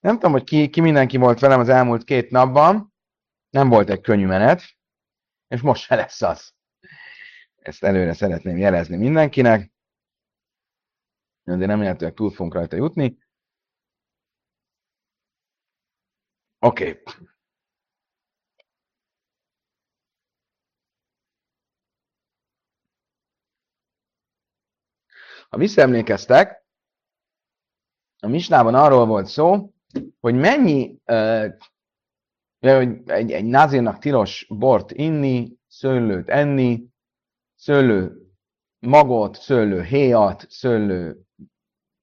Nem 0.00 0.14
tudom, 0.14 0.32
hogy 0.32 0.44
ki, 0.44 0.70
ki 0.70 0.80
mindenki 0.80 1.16
volt 1.16 1.38
velem 1.38 1.60
az 1.60 1.68
elmúlt 1.68 2.04
két 2.04 2.30
napban. 2.30 2.94
Nem 3.50 3.68
volt 3.68 3.90
egy 3.90 4.00
könnyű 4.00 4.26
menet, 4.26 4.62
és 5.48 5.60
most 5.60 5.82
se 5.82 5.94
lesz 5.94 6.22
az. 6.22 6.54
Ezt 7.56 7.82
előre 7.82 8.12
szeretném 8.12 8.56
jelezni 8.56 8.96
mindenkinek. 8.96 9.72
De 11.42 11.66
nem 11.66 11.80
lehetőleg 11.80 12.14
túl 12.14 12.30
fogunk 12.30 12.54
rajta 12.54 12.76
jutni. 12.76 13.18
Oké. 16.58 16.90
Okay. 16.90 17.26
Ha 25.48 25.56
visszaemlékeztek, 25.56 26.66
a 28.20 28.26
misnában 28.26 28.74
arról 28.74 29.06
volt 29.06 29.26
szó, 29.26 29.72
hogy 30.20 30.34
mennyi, 30.34 30.98
hogy 32.58 33.00
egy, 33.06 33.32
egy 33.32 33.44
názírnak 33.44 33.98
tilos 33.98 34.46
bort 34.48 34.92
inni, 34.92 35.56
szőlőt 35.66 36.28
enni, 36.28 36.86
szőlő 37.54 38.28
magot, 38.78 39.36
szőlő 39.36 39.82
héjat, 39.82 40.46
szőlő 40.48 41.20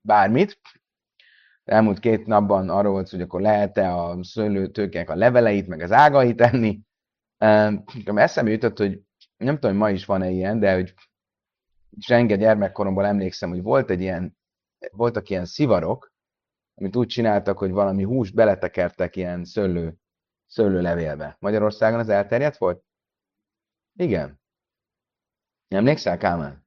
bármit. 0.01 0.59
Elmúlt 1.63 1.99
két 1.99 2.25
napban 2.25 2.69
arról 2.69 2.91
volt, 2.91 3.09
hogy 3.09 3.21
akkor 3.21 3.41
lehet-e 3.41 3.95
a 3.95 4.23
szőlőtőknek 4.23 5.09
a 5.09 5.15
leveleit, 5.15 5.67
meg 5.67 5.81
az 5.81 5.91
ágait 5.91 6.41
enni. 6.41 6.79
Eszembe 8.05 8.51
jutott, 8.51 8.77
hogy 8.77 9.01
nem 9.37 9.55
tudom, 9.55 9.71
hogy 9.71 9.79
ma 9.79 9.89
is 9.89 10.05
van-e 10.05 10.29
ilyen, 10.29 10.59
de 10.59 10.73
hogy 10.73 10.93
rengeteg 12.07 12.43
gyermekkoromban 12.43 13.05
emlékszem, 13.05 13.49
hogy 13.49 13.61
volt 13.61 13.89
egy 13.89 14.01
ilyen, 14.01 14.37
voltak 14.91 15.29
ilyen 15.29 15.45
szivarok, 15.45 16.13
amit 16.75 16.95
úgy 16.95 17.07
csináltak, 17.07 17.57
hogy 17.57 17.71
valami 17.71 18.03
húst 18.03 18.33
beletekertek 18.33 19.15
ilyen 19.15 19.45
szőlő, 19.45 19.95
szőlőlevélbe. 20.45 21.37
Magyarországon 21.39 21.99
az 21.99 22.09
elterjedt 22.09 22.57
volt? 22.57 22.83
Igen. 23.93 24.39
Emlékszel, 25.67 26.17
Kámán? 26.17 26.65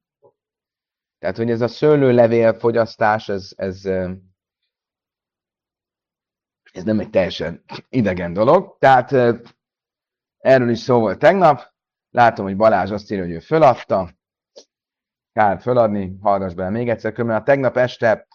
Tehát, 1.19 1.37
hogy 1.37 1.51
ez 1.51 1.61
a 1.61 1.67
szőlőlevél 1.67 2.53
fogyasztás, 2.53 3.29
ez, 3.29 3.53
ez, 3.55 3.85
ez 6.71 6.83
nem 6.83 6.99
egy 6.99 7.09
teljesen 7.09 7.63
idegen 7.89 8.33
dolog. 8.33 8.77
Tehát 8.79 9.11
erről 10.37 10.69
is 10.69 10.79
szó 10.79 10.99
volt 10.99 11.19
tegnap. 11.19 11.73
Látom, 12.09 12.45
hogy 12.45 12.55
Balázs 12.55 12.91
azt 12.91 13.11
írja, 13.11 13.23
hogy 13.23 13.33
ő 13.33 13.39
föladta. 13.39 14.09
Kár 15.31 15.61
föladni, 15.61 16.17
hallgass 16.21 16.53
bele 16.53 16.69
még 16.69 16.89
egyszer. 16.89 17.11
Különben 17.11 17.39
a 17.39 17.43
tegnap 17.43 17.77
este 17.77 18.27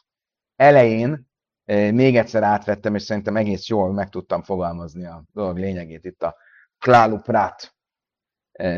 elején 0.57 1.33
még 1.67 2.17
egyszer 2.17 2.43
átvettem, 2.43 2.95
és 2.95 3.03
szerintem 3.03 3.37
egész 3.37 3.69
jól 3.69 3.93
meg 3.93 4.09
tudtam 4.09 4.43
fogalmazni 4.43 5.07
a 5.07 5.25
dolog 5.33 5.59
lényegét 5.59 6.05
itt 6.05 6.23
a 6.23 6.37
Klálu 6.79 7.19
Prát 7.19 7.75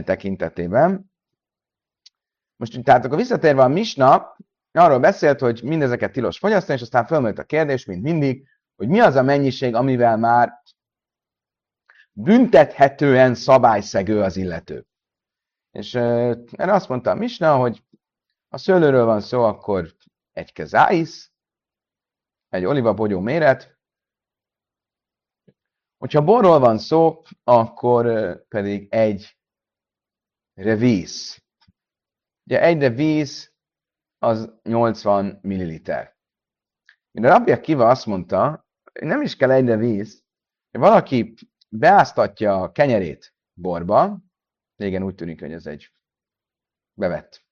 tekintetében. 0.05 1.12
Most 2.57 2.83
tehát 2.83 3.05
akkor 3.05 3.17
visszatérve 3.17 3.62
a 3.62 3.69
Misna, 3.69 4.37
arról 4.73 4.98
beszélt, 4.98 5.41
hogy 5.41 5.61
mindezeket 5.62 6.12
tilos 6.12 6.39
fogyasztani, 6.39 6.79
és 6.79 6.83
aztán 6.83 7.07
felmerült 7.07 7.39
a 7.39 7.45
kérdés, 7.45 7.84
mint 7.84 8.03
mindig, 8.03 8.48
hogy 8.77 8.89
mi 8.89 9.01
az 9.01 9.14
a 9.14 9.23
mennyiség, 9.23 9.75
amivel 9.75 10.17
már 10.17 10.62
büntethetően 12.12 13.34
szabályszegő 13.34 14.23
az 14.23 14.37
illető. 14.37 14.87
És 15.70 15.95
erre 15.95 16.73
azt 16.73 16.89
mondta 16.89 17.11
a 17.11 17.14
Misna, 17.14 17.57
hogy 17.57 17.84
ha 18.48 18.59
szőlőről 18.59 19.05
van 19.05 19.20
szó, 19.20 19.42
akkor 19.42 19.95
egy 20.33 20.53
kezáisz, 20.53 21.33
egy 22.57 22.65
olivabogyó 22.65 23.21
méret. 23.21 23.79
Hogyha 25.97 26.25
borról 26.25 26.59
van 26.59 26.79
szó, 26.79 27.23
akkor 27.45 28.05
pedig 28.48 28.93
egy 28.93 29.39
revíz. 30.55 31.45
Ugye 32.48 32.63
egy 32.63 32.80
revíz 32.80 33.55
az 34.19 34.58
80 34.63 35.39
ml. 35.42 35.80
Mire 37.11 37.29
Rabbi 37.29 37.61
Kiva 37.61 37.89
azt 37.89 38.07
mondta, 38.07 38.67
hogy 38.92 39.09
nem 39.09 39.23
is 39.23 39.36
kell 39.36 39.51
egy 39.51 39.67
revíz, 39.67 40.25
hogy 40.70 40.80
valaki 40.80 41.35
beáztatja 41.69 42.63
a 42.63 42.73
kenyerét 42.73 43.35
borba, 43.61 44.19
régen 44.77 45.03
úgy 45.03 45.14
tűnik, 45.14 45.41
hogy 45.41 45.53
ez 45.53 45.67
egy 45.67 45.92
bevett 46.98 47.45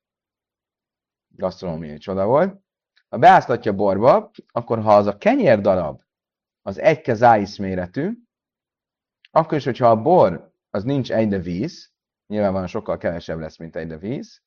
gasztronómiai 1.29 1.99
csoda 1.99 2.27
volt, 2.27 2.64
ha 3.15 3.21
beáztatja 3.21 3.75
borba, 3.75 4.31
akkor 4.53 4.83
ha 4.83 4.95
az 4.97 5.07
a 5.07 5.19
kenyér 5.19 5.61
darab 5.61 6.03
az 6.63 6.79
egy 6.79 7.01
kezáisz 7.01 7.57
méretű, 7.57 8.13
akkor 9.31 9.57
is, 9.57 9.65
hogyha 9.65 9.91
a 9.91 10.03
bor 10.03 10.53
az 10.71 10.85
nincs 10.85 11.13
egyre 11.13 11.39
víz, 11.39 11.93
nyilvánvalóan 12.27 12.69
sokkal 12.69 12.99
kevesebb 12.99 13.39
lesz, 13.39 13.57
mint 13.57 13.77
egyre 13.77 13.99
víz, 13.99 14.43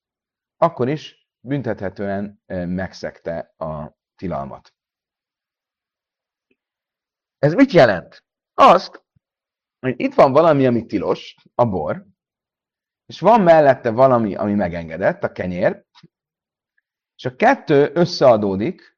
akkor 0.57 0.89
is 0.89 1.27
büntethetően 1.39 2.41
megszegte 2.67 3.53
a 3.57 3.97
tilalmat. 4.15 4.73
Ez 7.37 7.53
mit 7.53 7.71
jelent? 7.71 8.23
Azt, 8.53 9.05
hogy 9.79 9.99
itt 9.99 10.13
van 10.13 10.31
valami, 10.31 10.65
ami 10.65 10.85
tilos, 10.85 11.35
a 11.55 11.65
bor, 11.65 12.05
és 13.05 13.19
van 13.19 13.41
mellette 13.41 13.91
valami, 13.91 14.35
ami 14.35 14.53
megengedett, 14.53 15.23
a 15.23 15.31
kenyér, 15.31 15.85
és 17.17 17.25
a 17.25 17.35
kettő 17.35 17.91
összeadódik, 17.93 18.97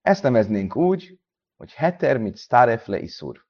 ezt 0.00 0.22
neveznénk 0.22 0.76
úgy, 0.76 1.18
hogy 1.56 1.72
heter 1.72 2.18
mit 2.18 2.36
starefle 2.36 2.98
iszur. 2.98 3.46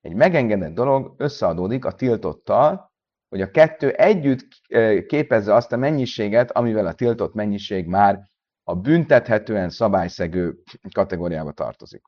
Egy 0.00 0.14
megengedett 0.14 0.74
dolog 0.74 1.14
összeadódik 1.16 1.84
a 1.84 1.92
tiltottal, 1.92 2.92
hogy 3.28 3.40
a 3.40 3.50
kettő 3.50 3.90
együtt 3.90 4.48
eh, 4.66 5.02
képezze 5.02 5.54
azt 5.54 5.72
a 5.72 5.76
mennyiséget, 5.76 6.50
amivel 6.50 6.86
a 6.86 6.94
tiltott 6.94 7.34
mennyiség 7.34 7.86
már 7.86 8.30
a 8.62 8.76
büntethetően 8.76 9.70
szabályszegő 9.70 10.62
kategóriába 10.94 11.52
tartozik. 11.52 12.02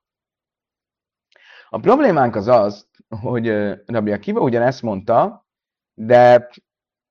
A 1.68 1.78
problémánk 1.78 2.34
az 2.36 2.46
az, 2.46 2.88
hogy 3.08 3.48
eh, 3.48 3.78
Rabbi 3.86 4.12
Akiva 4.12 4.40
ugyanezt 4.40 4.82
mondta, 4.82 5.46
de 5.94 6.48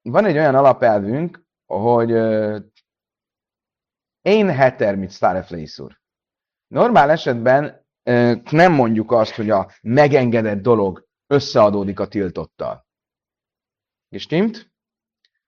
van 0.02 0.26
egy 0.26 0.38
olyan 0.38 0.56
alapelvünk, 0.56 1.46
hogy 1.66 2.12
eh, 2.12 2.62
én 4.30 4.50
heter, 4.50 4.96
mit 4.96 5.12
Stareflészur. 5.12 6.00
Normál 6.68 7.10
esetben 7.10 7.86
nem 8.52 8.74
mondjuk 8.74 9.12
azt, 9.12 9.36
hogy 9.36 9.50
a 9.50 9.72
megengedett 9.82 10.62
dolog 10.62 11.08
összeadódik 11.28 12.00
a 12.00 12.08
tiltottal. 12.08 12.88
És 14.10 14.22
stimmt? 14.22 14.72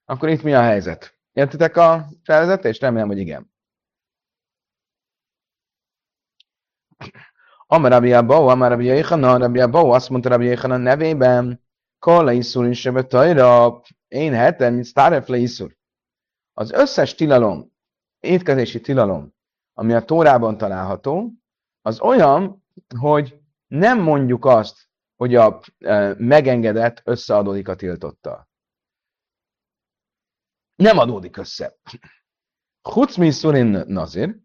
Akkor 0.06 0.30
itt 0.30 0.44
mi 0.44 0.53
a 0.53 0.62
helyzet? 0.62 1.20
Értitek 1.31 1.78
a 1.78 2.08
felvezetést? 2.24 2.81
Remélem, 2.81 3.08
hogy 3.08 3.18
igen. 3.18 3.52
Amarabi 7.68 8.14
Abau, 8.14 8.47
Amarabi 8.47 8.86
Jéhana, 8.86 9.38
Rabbi 9.38 9.59
Abau 9.59 9.90
azt 9.90 10.09
mondta 10.09 10.30
Rabbi 10.30 10.46
Jéhana 10.46 10.78
nevében, 10.78 11.64
Kola 12.00 12.31
iszur 12.31 12.68
is 12.68 12.90
tajra, 13.08 13.81
én 14.08 14.34
hetem, 14.34 14.74
mint 14.74 14.86
Starefle 14.86 15.38
iszur. 15.38 15.78
Az 16.53 16.72
összes 16.72 17.16
tilalom, 17.16 17.71
étkezési 18.22 18.82
tilalom, 18.82 19.34
ami 19.74 19.94
a 19.94 20.06
Tórában 20.06 20.58
található, 20.58 21.32
az 21.82 22.00
olyan, 22.00 22.64
hogy 23.00 23.40
nem 23.68 24.02
mondjuk 24.02 24.46
azt, 24.46 24.90
hogy 25.16 25.36
a 25.36 25.62
e, 25.80 26.16
megengedett 26.18 27.02
összeadódik 27.04 27.68
a 27.68 27.76
tiltottal. 27.76 28.50
Nem 30.76 30.98
adódik 30.98 31.38
össze. 31.38 31.78
Chucmi 32.82 33.32
szurin 33.32 33.84
nazir, 33.88 34.40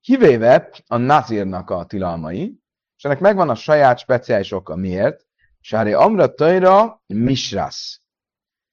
kivéve 0.00 0.70
a 0.86 0.96
nazirnak 0.96 1.70
a 1.70 1.86
tilalmai, 1.86 2.60
és 2.96 3.04
ennek 3.04 3.20
megvan 3.20 3.48
a 3.48 3.54
saját 3.54 3.98
speciális 3.98 4.52
oka. 4.52 4.76
Miért? 4.76 5.26
Sári 5.60 5.92
Amra 5.92 6.34
Tajra 6.34 7.02
Misrasz. 7.06 8.00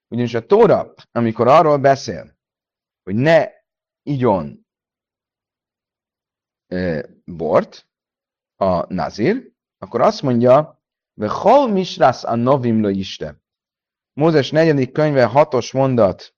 Ugyanis 0.08 0.34
a 0.34 0.46
Tóra, 0.46 0.94
amikor 1.12 1.48
arról 1.48 1.78
beszél, 1.78 2.38
hogy 3.04 3.16
ne 3.16 3.57
igyon 4.08 4.66
e, 6.68 7.06
bort, 7.26 7.88
a 8.56 8.94
nazir, 8.94 9.52
akkor 9.78 10.02
azt 10.02 10.22
mondja, 10.22 10.82
ve 11.14 11.30
hol 11.30 11.68
misrász 11.68 12.24
a 12.24 12.36
novim 12.36 12.82
lo 12.82 12.90
iste. 12.90 13.42
Mózes 14.14 14.52
negyedik 14.52 14.92
könyve 14.92 15.26
hatos 15.26 15.72
mondat, 15.72 16.36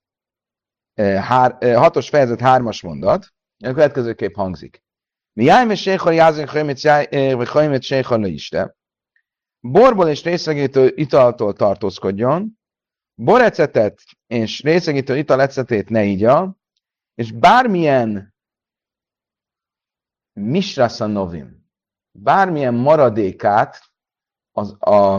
hár, 1.00 1.76
hatos 1.76 2.08
fejezet 2.08 2.40
hármas 2.40 2.82
mondat, 2.82 3.34
a 3.64 3.72
következőképp 3.72 4.34
hangzik. 4.34 4.82
Mi 5.32 5.44
jájme 5.44 5.74
sékhol 5.74 6.14
jázin 6.14 6.46
chajmet 6.46 7.82
sékhol 7.82 8.24
iste. 8.24 8.76
Borból 9.60 10.08
és 10.08 10.22
részegítő 10.22 10.92
italtól 10.96 11.52
tartózkodjon, 11.52 12.58
borecetet 13.14 14.02
és 14.26 14.62
részegítő 14.62 15.16
italecetét 15.16 15.88
ne 15.88 16.04
igya, 16.04 16.59
és 17.20 17.32
bármilyen 17.32 18.34
misrasa 20.32 21.06
novim, 21.06 21.70
bármilyen 22.18 22.74
maradékát 22.74 23.92
az 24.50 24.76
a, 24.78 25.14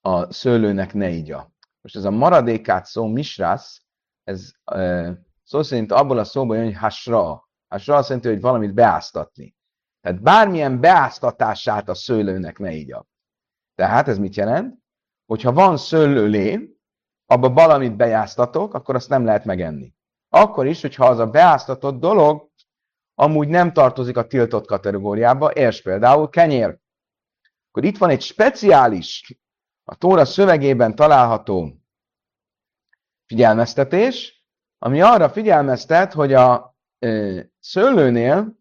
a 0.00 0.32
szőlőnek 0.32 0.92
ne 0.92 1.08
igya. 1.08 1.52
Most 1.80 1.96
ez 1.96 2.04
a 2.04 2.10
maradékát 2.10 2.86
szó, 2.86 3.06
misrász, 3.06 3.82
ez 4.22 4.52
e, 4.64 5.12
szó 5.42 5.62
szerint 5.62 5.92
abból 5.92 6.18
a 6.18 6.24
szóból 6.24 6.56
jön, 6.56 6.64
hogy 6.64 6.76
hasra. 6.76 7.48
Hasra 7.68 7.96
azt 7.96 8.08
jelenti, 8.08 8.28
hogy 8.28 8.40
valamit 8.40 8.74
beáztatni. 8.74 9.56
Tehát 10.00 10.22
bármilyen 10.22 10.80
beáztatását 10.80 11.88
a 11.88 11.94
szőlőnek 11.94 12.58
ne 12.58 12.72
igya. 12.72 13.06
Tehát 13.74 14.08
ez 14.08 14.18
mit 14.18 14.34
jelent? 14.34 14.78
Hogyha 15.26 15.52
van 15.52 15.76
szőlőlé, 15.76 16.73
abba 17.34 17.50
valamit 17.50 17.96
bejáztatok, 17.96 18.74
akkor 18.74 18.94
azt 18.94 19.08
nem 19.08 19.24
lehet 19.24 19.44
megenni. 19.44 19.94
Akkor 20.28 20.66
is, 20.66 20.80
hogyha 20.80 21.06
az 21.06 21.18
a 21.18 21.26
beáztatott 21.26 22.00
dolog 22.00 22.50
amúgy 23.14 23.48
nem 23.48 23.72
tartozik 23.72 24.16
a 24.16 24.26
tiltott 24.26 24.66
kategóriába, 24.66 25.50
és 25.50 25.82
például 25.82 26.28
kenyér. 26.28 26.78
Akkor 27.68 27.84
itt 27.84 27.98
van 27.98 28.10
egy 28.10 28.22
speciális, 28.22 29.38
a 29.84 29.94
Tóra 29.94 30.24
szövegében 30.24 30.94
található 30.94 31.72
figyelmeztetés, 33.26 34.44
ami 34.78 35.00
arra 35.00 35.30
figyelmeztet, 35.30 36.12
hogy 36.12 36.32
a 36.32 36.76
ö, 36.98 37.40
szőlőnél 37.60 38.58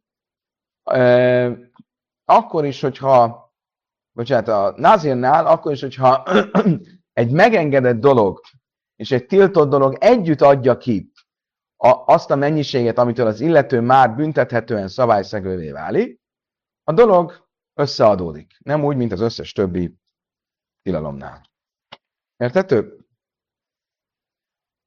ö, 0.83 1.51
akkor 2.25 2.65
is, 2.65 2.81
hogyha 2.81 3.43
bocsánat, 4.11 4.47
a 4.47 4.73
nazirnál, 4.77 5.45
akkor 5.47 5.71
is, 5.71 5.81
hogyha 5.81 6.23
egy 7.21 7.31
megengedett 7.31 7.99
dolog 7.99 8.41
és 9.03 9.11
egy 9.11 9.25
tiltott 9.25 9.69
dolog 9.69 9.97
együtt 9.99 10.41
adja 10.41 10.77
ki 10.77 11.11
a, 11.75 12.03
azt 12.05 12.31
a 12.31 12.35
mennyiséget, 12.35 12.97
amitől 12.97 13.27
az 13.27 13.39
illető 13.39 13.81
már 13.81 14.15
büntethetően 14.15 14.87
szabályszegővé 14.87 15.71
válik, 15.71 16.21
a 16.83 16.93
dolog 16.93 17.47
összeadódik. 17.73 18.57
Nem 18.59 18.83
úgy, 18.83 18.95
mint 18.95 19.11
az 19.11 19.19
összes 19.19 19.51
többi 19.51 19.95
tilalomnál. 20.81 21.41
Értető? 22.37 23.05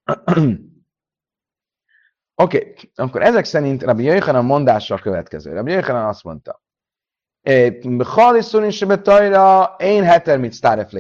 Oké, 2.43 2.59
okay. 2.59 2.75
akkor 2.95 3.23
ezek 3.23 3.45
szerint 3.45 3.83
Rabbi 3.83 4.03
Jöjjhanan 4.03 4.45
mondása 4.45 4.95
a 4.95 4.99
következő. 4.99 5.53
Rabbi 5.53 5.71
Jöjjhanan 5.71 6.05
azt 6.05 6.23
mondta, 6.25 6.63
Haliszun 8.05 8.65
is 8.65 8.85
betajra, 8.85 9.77
én 9.79 10.05
heter 10.05 10.39
mit 10.39 10.53
sztáref 10.53 10.93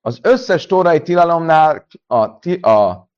Az 0.00 0.18
összes 0.22 0.66
tórai 0.66 1.02
tilalomnál 1.02 1.86
a, 2.06 2.16
a 2.70 3.08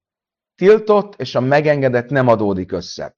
tiltott 0.54 1.14
és 1.14 1.34
a 1.34 1.40
megengedett 1.40 2.08
nem 2.08 2.28
adódik 2.28 2.72
össze. 2.72 3.16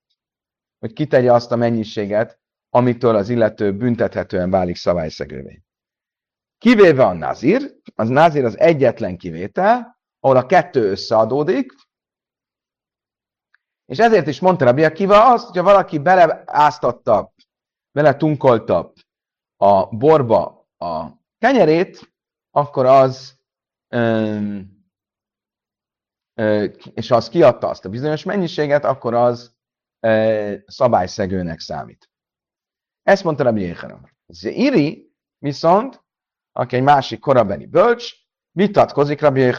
Hogy 0.78 0.92
kitegye 0.92 1.32
azt 1.32 1.52
a 1.52 1.56
mennyiséget, 1.56 2.40
amitől 2.70 3.16
az 3.16 3.28
illető 3.28 3.76
büntethetően 3.76 4.50
válik 4.50 4.76
szabályszegővé. 4.76 5.62
Kivéve 6.58 7.04
a 7.04 7.12
nazir, 7.12 7.74
az 7.94 8.08
nazir 8.08 8.44
az 8.44 8.58
egyetlen 8.58 9.16
kivétel, 9.16 9.98
ahol 10.20 10.36
a 10.36 10.46
kettő 10.46 10.90
összeadódik, 10.90 11.72
és 13.86 13.98
ezért 13.98 14.26
is 14.26 14.40
mondta 14.40 14.64
Rabbi 14.64 14.84
Akiva 14.84 15.32
azt, 15.32 15.46
hogyha 15.46 15.62
valaki 15.62 15.98
beleáztatta, 15.98 17.32
bele 17.92 18.16
tunkolta 18.16 18.92
a 19.56 19.86
borba 19.86 20.68
a 20.78 21.06
kenyerét, 21.38 22.12
akkor 22.50 22.86
az, 22.86 23.33
és 26.94 27.10
az 27.10 27.28
kiadta 27.28 27.68
azt 27.68 27.84
a 27.84 27.88
bizonyos 27.88 28.22
mennyiséget, 28.22 28.84
akkor 28.84 29.14
az 29.14 29.56
szabályszegőnek 30.66 31.60
számít. 31.60 32.10
Ezt 33.02 33.24
mondta 33.24 33.42
Rabbi 33.42 33.60
Jéhanan. 33.60 34.10
Iri 34.42 35.14
viszont, 35.38 36.04
aki 36.52 36.76
egy 36.76 36.82
másik 36.82 37.20
korabeli 37.20 37.66
bölcs, 37.66 38.12
vitatkozik 38.50 39.20
Rabbi 39.20 39.52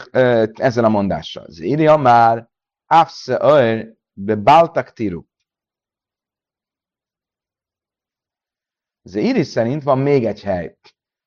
ezzel 0.52 0.84
a 0.84 0.88
mondással. 0.88 1.46
Iri 1.48 1.86
már 1.86 2.50
afse 2.86 3.38
öl 3.40 3.98
bebaltak 4.12 4.92
tiru. 4.92 5.24
Zéri 9.02 9.42
szerint 9.42 9.82
van 9.82 9.98
még 9.98 10.24
egy 10.24 10.42
hely, 10.42 10.78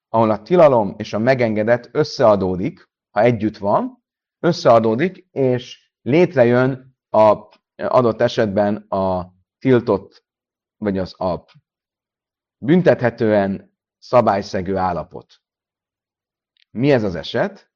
ahol 0.08 0.32
a 0.32 0.42
tilalom 0.42 0.94
és 0.98 1.14
a 1.14 1.20
megengedett 1.20 1.90
összeadódik, 1.92 2.90
ha 3.10 3.22
együtt 3.22 3.58
van, 3.58 4.04
összeadódik, 4.40 5.28
és 5.32 5.92
létrejön 6.02 6.98
a 7.10 7.48
adott 7.76 8.22
esetben 8.22 8.76
a 8.76 9.34
tiltott, 9.60 10.26
vagy 10.78 10.98
az 10.98 11.22
a 11.22 11.46
büntethetően 12.58 13.78
szabályszegő 13.98 14.78
állapot. 14.78 15.42
Mi 16.72 16.92
ez 16.92 17.04
az 17.04 17.16
eset? 17.16 17.72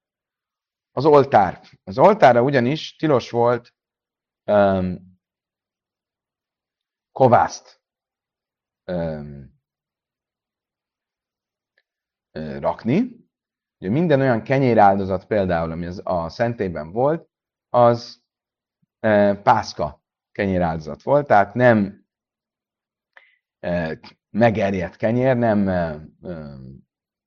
Az 0.92 1.06
oltár. 1.06 1.62
Az 1.84 1.98
oltára 1.98 2.42
ugyanis 2.42 2.96
tilos 2.96 3.30
volt 3.30 3.74
um, 4.46 5.20
kovászt 7.12 7.82
um, 8.86 9.62
rakni. 12.60 13.23
Ugye 13.84 13.92
minden 13.92 14.20
olyan 14.20 14.44
kenyéráldozat 14.44 15.26
például, 15.26 15.72
ami 15.72 15.86
az 15.86 16.02
a 16.04 16.30
szentélyben 16.30 16.92
volt, 16.92 17.30
az 17.70 18.24
e, 19.00 19.36
pászka 19.36 20.04
kenyéráldozat 20.32 21.02
volt, 21.02 21.28
tehát 21.28 21.54
nem 21.54 22.06
e, 23.60 24.00
megerjedt 24.30 24.96
kenyér, 24.96 25.38
nem 25.38 25.68
e, 25.68 26.06
e, 26.22 26.58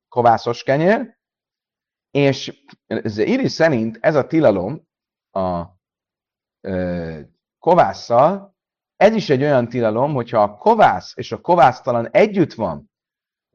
kovászos 0.08 0.62
kenyér, 0.62 1.18
és 2.10 2.64
az 2.86 3.18
Iri 3.18 3.48
szerint 3.48 3.98
ez 4.00 4.14
a 4.14 4.26
tilalom 4.26 4.88
a 5.30 5.64
e, 6.60 7.28
kovásszal, 7.58 8.56
ez 8.96 9.14
is 9.14 9.30
egy 9.30 9.42
olyan 9.42 9.68
tilalom, 9.68 10.14
hogyha 10.14 10.42
a 10.42 10.56
kovász 10.56 11.16
és 11.16 11.32
a 11.32 11.40
kovásztalan 11.40 12.10
együtt 12.10 12.52
van, 12.52 12.90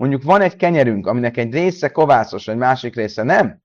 mondjuk 0.01 0.23
van 0.23 0.41
egy 0.41 0.55
kenyerünk, 0.55 1.07
aminek 1.07 1.37
egy 1.37 1.53
része 1.53 1.91
kovászos, 1.91 2.47
egy 2.47 2.57
másik 2.57 2.95
része 2.95 3.23
nem, 3.23 3.63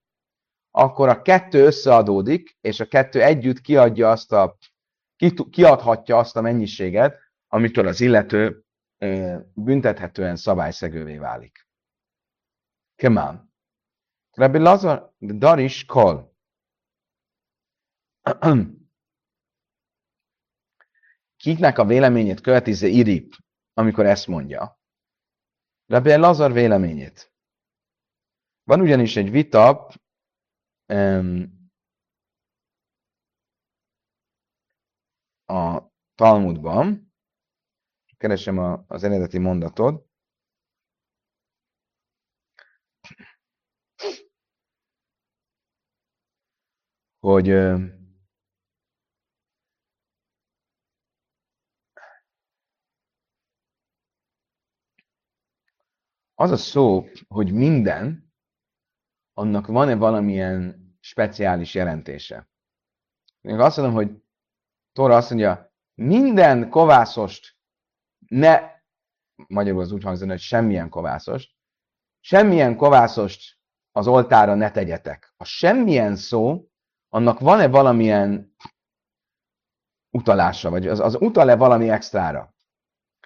akkor 0.71 1.09
a 1.09 1.21
kettő 1.21 1.65
összeadódik, 1.65 2.57
és 2.61 2.79
a 2.79 2.87
kettő 2.87 3.21
együtt 3.21 3.61
kiadja 3.61 4.09
azt 4.09 4.31
a, 4.31 4.57
kiadhatja 5.49 6.17
azt 6.17 6.35
a 6.35 6.41
mennyiséget, 6.41 7.19
amitől 7.47 7.87
az 7.87 8.01
illető 8.01 8.63
büntethetően 9.53 10.35
szabályszegővé 10.35 11.17
válik. 11.17 11.67
Kemán. 12.95 13.53
Rabbi 14.31 14.57
Lazar 14.57 15.13
Daris 15.19 15.85
Kol. 15.85 16.35
Kiknek 21.43 21.77
a 21.77 21.85
véleményét 21.85 22.41
követi 22.41 22.97
Irip, 22.97 23.33
amikor 23.73 24.05
ezt 24.05 24.27
mondja? 24.27 24.76
Rabbi 25.87 26.15
Lazar 26.15 26.51
véleményét. 26.51 27.33
Van 28.63 28.81
ugyanis 28.81 29.15
egy 29.15 29.31
vita 29.31 29.91
um, 30.93 31.69
a 35.45 35.91
Talmudban, 36.15 37.13
keresem 38.17 38.57
a, 38.57 38.83
az 38.87 39.03
eredeti 39.03 39.37
mondatot, 39.37 40.09
hogy 47.19 47.47
az 56.39 56.51
a 56.51 56.57
szó, 56.57 57.07
hogy 57.27 57.51
minden, 57.51 58.33
annak 59.33 59.67
van-e 59.67 59.95
valamilyen 59.95 60.87
speciális 60.99 61.73
jelentése. 61.73 62.49
Én 63.41 63.59
azt 63.59 63.77
mondom, 63.77 63.95
hogy 63.95 64.23
Tóra 64.91 65.15
azt 65.15 65.29
mondja, 65.29 65.73
minden 65.93 66.69
kovászost 66.69 67.57
ne, 68.27 68.59
magyarul 69.47 69.81
az 69.81 69.91
úgy 69.91 70.03
hangzik, 70.03 70.29
hogy 70.29 70.39
semmilyen 70.39 70.89
kovászost, 70.89 71.55
semmilyen 72.19 72.75
kovászost 72.75 73.59
az 73.91 74.07
oltára 74.07 74.55
ne 74.55 74.71
tegyetek. 74.71 75.33
A 75.37 75.43
semmilyen 75.43 76.15
szó, 76.15 76.69
annak 77.09 77.39
van-e 77.39 77.67
valamilyen 77.67 78.55
utalása, 80.09 80.69
vagy 80.69 80.87
az, 80.87 80.99
az 80.99 81.15
utal-e 81.15 81.55
valami 81.55 81.89
extrára? 81.89 82.55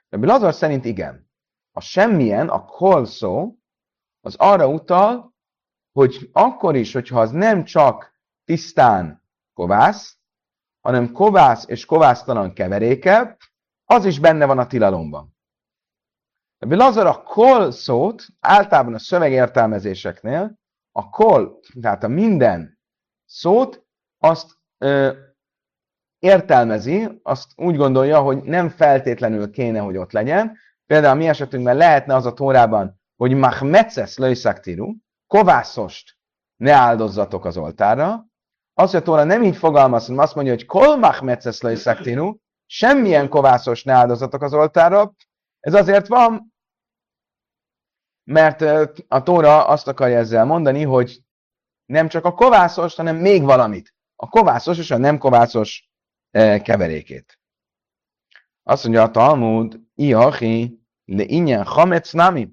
De 0.09 0.17
Lazar 0.27 0.53
szerint 0.53 0.85
igen 0.85 1.30
a 1.71 1.79
semmilyen, 1.79 2.49
a 2.49 2.65
kol 2.65 3.05
szó, 3.05 3.55
az 4.21 4.35
arra 4.35 4.67
utal, 4.67 5.35
hogy 5.91 6.29
akkor 6.31 6.75
is, 6.75 6.93
hogyha 6.93 7.19
az 7.19 7.31
nem 7.31 7.63
csak 7.63 8.19
tisztán 8.43 9.23
kovász, 9.53 10.17
hanem 10.81 11.11
kovász 11.11 11.67
és 11.67 11.85
kovásztalan 11.85 12.53
keveréke, 12.53 13.37
az 13.85 14.05
is 14.05 14.19
benne 14.19 14.45
van 14.45 14.59
a 14.59 14.67
tilalomban. 14.67 15.35
Lazar 16.59 17.05
a 17.05 17.23
kol 17.23 17.71
szót 17.71 18.25
általában 18.39 18.93
a 18.93 18.99
szövegértelmezéseknél 18.99 20.59
a 20.91 21.09
kol, 21.09 21.59
tehát 21.81 22.03
a 22.03 22.07
minden 22.07 22.79
szót, 23.25 23.85
azt 24.17 24.57
ö, 24.77 25.17
értelmezi, 26.19 27.19
azt 27.23 27.51
úgy 27.55 27.75
gondolja, 27.75 28.21
hogy 28.21 28.43
nem 28.43 28.69
feltétlenül 28.69 29.51
kéne, 29.51 29.79
hogy 29.79 29.97
ott 29.97 30.11
legyen. 30.11 30.57
Például 30.91 31.13
a 31.13 31.17
mi 31.17 31.27
esetünkben 31.27 31.75
lehetne 31.75 32.15
az 32.15 32.25
a 32.25 32.33
tórában, 32.33 33.01
hogy 33.15 33.33
mahmetszesz 33.33 34.17
löjszaktiru, 34.17 34.95
kovászost 35.27 36.17
ne 36.55 36.71
áldozzatok 36.73 37.45
az 37.45 37.57
oltára. 37.57 38.25
Az, 38.73 38.91
hogy 38.91 38.99
a 38.99 39.03
tóra 39.03 39.23
nem 39.23 39.43
így 39.43 39.55
fogalmaz, 39.55 40.05
hanem 40.05 40.21
azt 40.21 40.35
mondja, 40.35 40.53
hogy 40.53 40.65
kol 40.65 40.97
mahmetszesz 40.97 41.61
löjszaktiru, 41.61 42.35
semmilyen 42.65 43.29
kovászost 43.29 43.85
ne 43.85 43.93
áldozzatok 43.93 44.41
az 44.41 44.53
oltára. 44.53 45.13
Ez 45.59 45.73
azért 45.73 46.07
van, 46.07 46.53
mert 48.23 48.61
a 49.07 49.23
Tóra 49.23 49.67
azt 49.67 49.87
akarja 49.87 50.17
ezzel 50.17 50.45
mondani, 50.45 50.83
hogy 50.83 51.21
nem 51.85 52.07
csak 52.07 52.25
a 52.25 52.33
kovászos, 52.33 52.95
hanem 52.95 53.15
még 53.15 53.43
valamit. 53.43 53.93
A 54.15 54.29
kovászos 54.29 54.77
és 54.77 54.91
a 54.91 54.97
nem 54.97 55.17
kovászos 55.17 55.89
keverékét. 56.61 57.39
Azt 58.63 58.83
mondja 58.83 59.03
a 59.03 59.11
Talmud, 59.11 59.79
Iachi, 59.95 60.79
le 61.11 61.23
ingyen 61.23 61.63
hametz 61.65 62.11
nami. 62.13 62.51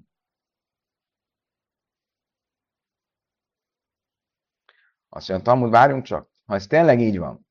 Azt 5.09 5.27
mondja 5.29 5.45
Talmud, 5.45 5.69
várjunk 5.69 6.03
csak, 6.03 6.29
ha 6.45 6.55
ez 6.55 6.67
tényleg 6.67 6.99
így 7.01 7.17
van, 7.17 7.47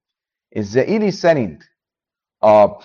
és 0.48 0.64
Zeiri 0.64 1.10
szerint 1.10 1.76
a 2.38 2.84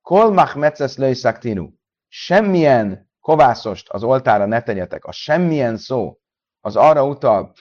kolmach 0.00 0.56
metzes 0.56 0.96
löjszaktiru 0.96 1.70
semmilyen 2.08 3.10
kovászost 3.20 3.88
az 3.88 4.02
oltára 4.02 4.46
ne 4.46 4.62
tegyetek, 4.62 5.04
a 5.04 5.12
semmilyen 5.12 5.76
szó 5.76 6.20
az 6.60 6.76
arra 6.76 7.06
utal, 7.06 7.52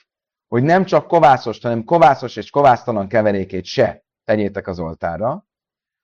hogy 0.48 0.64
nem 0.64 0.86
csak 0.86 1.08
kovászost, 1.08 1.62
hanem 1.62 1.84
kovászos 1.84 2.36
és 2.36 2.50
kovásztalan 2.50 3.08
keverékét 3.08 3.66
se 3.66 4.06
tegyétek 4.24 4.68
az 4.68 4.80
oltára, 4.80 5.48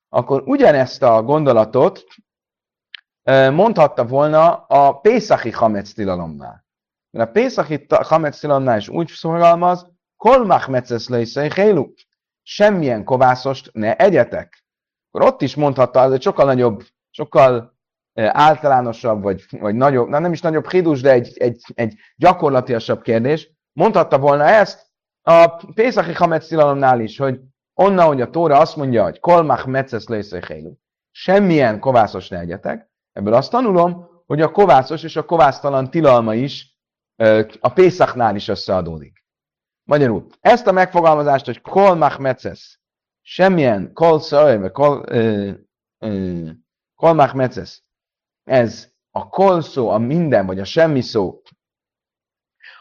akkor 0.10 0.42
ugyanezt 0.42 1.02
a 1.04 1.24
gondolatot 1.24 2.04
mondhatta 3.52 4.06
volna 4.06 4.56
a 4.56 5.00
Pészachi 5.00 5.52
Hametz 5.52 5.94
tilalomnál. 5.94 6.66
Mert 7.10 7.30
a 7.30 7.32
Pészachi 7.32 7.86
Hametz 7.90 8.40
tilalomnál 8.40 8.78
is 8.78 8.90
úgy 8.90 9.08
szorgalmaz, 9.08 9.96
Kolmach 10.18 10.70
metzesz 10.70 11.10
leiszei 11.10 11.50
Semmilyen 12.44 13.04
kovászost 13.04 13.70
ne 13.74 13.96
egyetek. 13.96 14.66
Akkor 15.12 15.28
ott 15.28 15.42
is 15.42 15.56
mondhatta, 15.56 16.02
ez 16.02 16.12
egy 16.12 16.22
sokkal 16.22 16.46
nagyobb, 16.46 16.84
sokkal 17.10 17.78
általánosabb, 18.14 19.22
vagy, 19.22 19.46
vagy 19.50 19.76
nagyobb, 19.76 20.08
nem 20.08 20.32
is 20.32 20.42
nagyobb 20.42 20.70
hidus, 20.70 21.02
de 21.02 21.12
egy, 21.12 21.38
egy, 21.38 21.62
egy 21.74 21.96
gyakorlatiasabb 22.16 23.02
kérdés. 23.02 23.52
Mondhatta 23.74 24.20
volna 24.20 24.44
ezt 24.44 24.88
a 25.22 25.66
Pészaki 25.74 26.14
Hametz 26.14 26.48
tilalomnál 26.48 27.00
is, 27.00 27.18
hogy 27.18 27.40
onnan, 27.74 28.06
hogy 28.06 28.22
a 28.22 28.30
Tóra 28.30 28.60
azt 28.60 28.76
mondja, 28.76 29.04
hogy 29.04 29.20
kolmach 29.20 29.68
metzes 29.68 30.06
lőszöjhélu. 30.08 30.74
Semmilyen 31.12 31.80
kovászos 31.80 32.30
ne 32.30 32.40
egyetek. 32.40 32.87
Ebből 33.18 33.34
azt 33.34 33.52
tanulom, 33.52 34.08
hogy 34.26 34.42
a 34.42 34.52
kovászos 34.52 35.04
és 35.04 35.16
a 35.16 35.26
kovásztalan 35.26 35.90
tilalma 35.90 36.34
is 36.34 36.78
a 37.60 37.70
Pészaknál 37.74 38.36
is 38.36 38.48
összeadódik. 38.48 39.26
Magyarul, 39.84 40.28
ezt 40.40 40.68
a 40.68 40.72
megfogalmazást, 40.72 41.46
hogy 41.46 41.62
kolmach 41.62 42.20
metzes, 42.20 42.80
semmilyen 43.22 43.94
kol 43.94 44.20
vagy 44.30 44.72
kol, 44.72 45.06
kolmach 46.96 47.36
metzes, 47.36 47.84
ez 48.44 48.92
a 49.12 49.30
kol 49.30 49.62
szó, 49.62 49.90
a 49.90 49.98
minden 49.98 50.46
vagy 50.46 50.60
a 50.60 50.66
semmi 50.66 51.02
szó, 51.02 51.42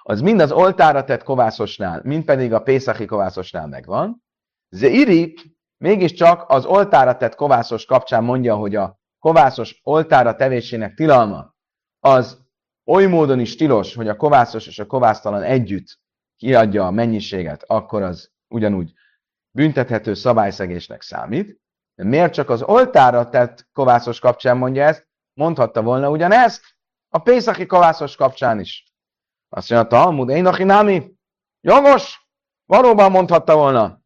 az 0.03 0.21
mind 0.21 0.41
az 0.41 0.53
oltára 0.53 1.05
tett 1.05 1.23
kovászosnál, 1.23 2.01
mind 2.05 2.25
pedig 2.25 2.53
a 2.53 2.63
Pészachi 2.63 3.05
kovászosnál 3.07 3.67
megvan. 3.67 4.25
Zeiri 4.69 5.35
mégiscsak 5.77 6.45
az 6.49 6.65
oltára 6.65 7.17
tett 7.17 7.35
kovászos 7.35 7.85
kapcsán 7.85 8.25
mondja, 8.25 8.57
hogy 8.57 8.75
a 8.75 9.05
kovászos 9.27 9.81
oltára 9.83 10.35
tevésének 10.35 10.95
tilalma 10.95 11.55
az 12.01 12.45
oly 12.91 13.07
módon 13.07 13.41
is 13.41 13.57
tilos, 13.57 13.95
hogy 13.95 14.09
a 14.09 14.17
kovászos 14.17 14.67
és 14.67 14.79
a 14.79 14.87
kovásztalan 14.87 15.43
együtt 15.43 15.99
kiadja 16.37 16.87
a 16.87 16.91
mennyiséget, 16.91 17.63
akkor 17.63 18.03
az 18.03 18.31
ugyanúgy 18.49 18.93
büntethető 19.51 20.15
szabályszegésnek 20.15 21.03
számít. 21.03 21.61
De 21.95 22.05
miért 22.05 22.33
csak 22.33 22.51
az 22.51 22.63
oltára 22.63 23.29
tett 23.29 23.69
kovászos 23.73 24.19
kapcsán 24.19 24.57
mondja 24.57 24.85
ezt? 24.85 25.09
Mondhatta 25.35 25.83
volna 25.83 26.11
ugyanezt 26.11 26.65
a 27.09 27.19
Pészaki 27.19 27.67
kovászos 27.67 28.17
kapcsán 28.17 28.61
is. 28.61 28.93
Azt 29.49 29.71
mondja, 29.71 29.89
Talmud, 29.89 30.29
én 30.29 30.67
nami, 30.67 31.13
jogos, 31.61 32.29
valóban 32.65 33.11
mondhatta 33.11 33.57
volna. 33.57 34.01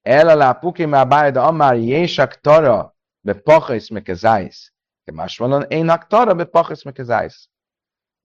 Elalá 0.00 0.52
puki 0.52 0.84
már 0.84 1.08
bájda 1.08 1.46
amár 1.46 1.76
jésak 1.76 2.40
tara, 2.40 2.93
be 3.24 3.34
pachis 3.34 3.88
mekezájsz. 3.88 4.72
De 5.04 5.12
más 5.12 5.38
mondom, 5.38 5.62
én 5.68 5.92
tara, 6.08 6.34
be 6.34 6.44
pachis 6.44 6.82
mekezájsz. 6.82 7.48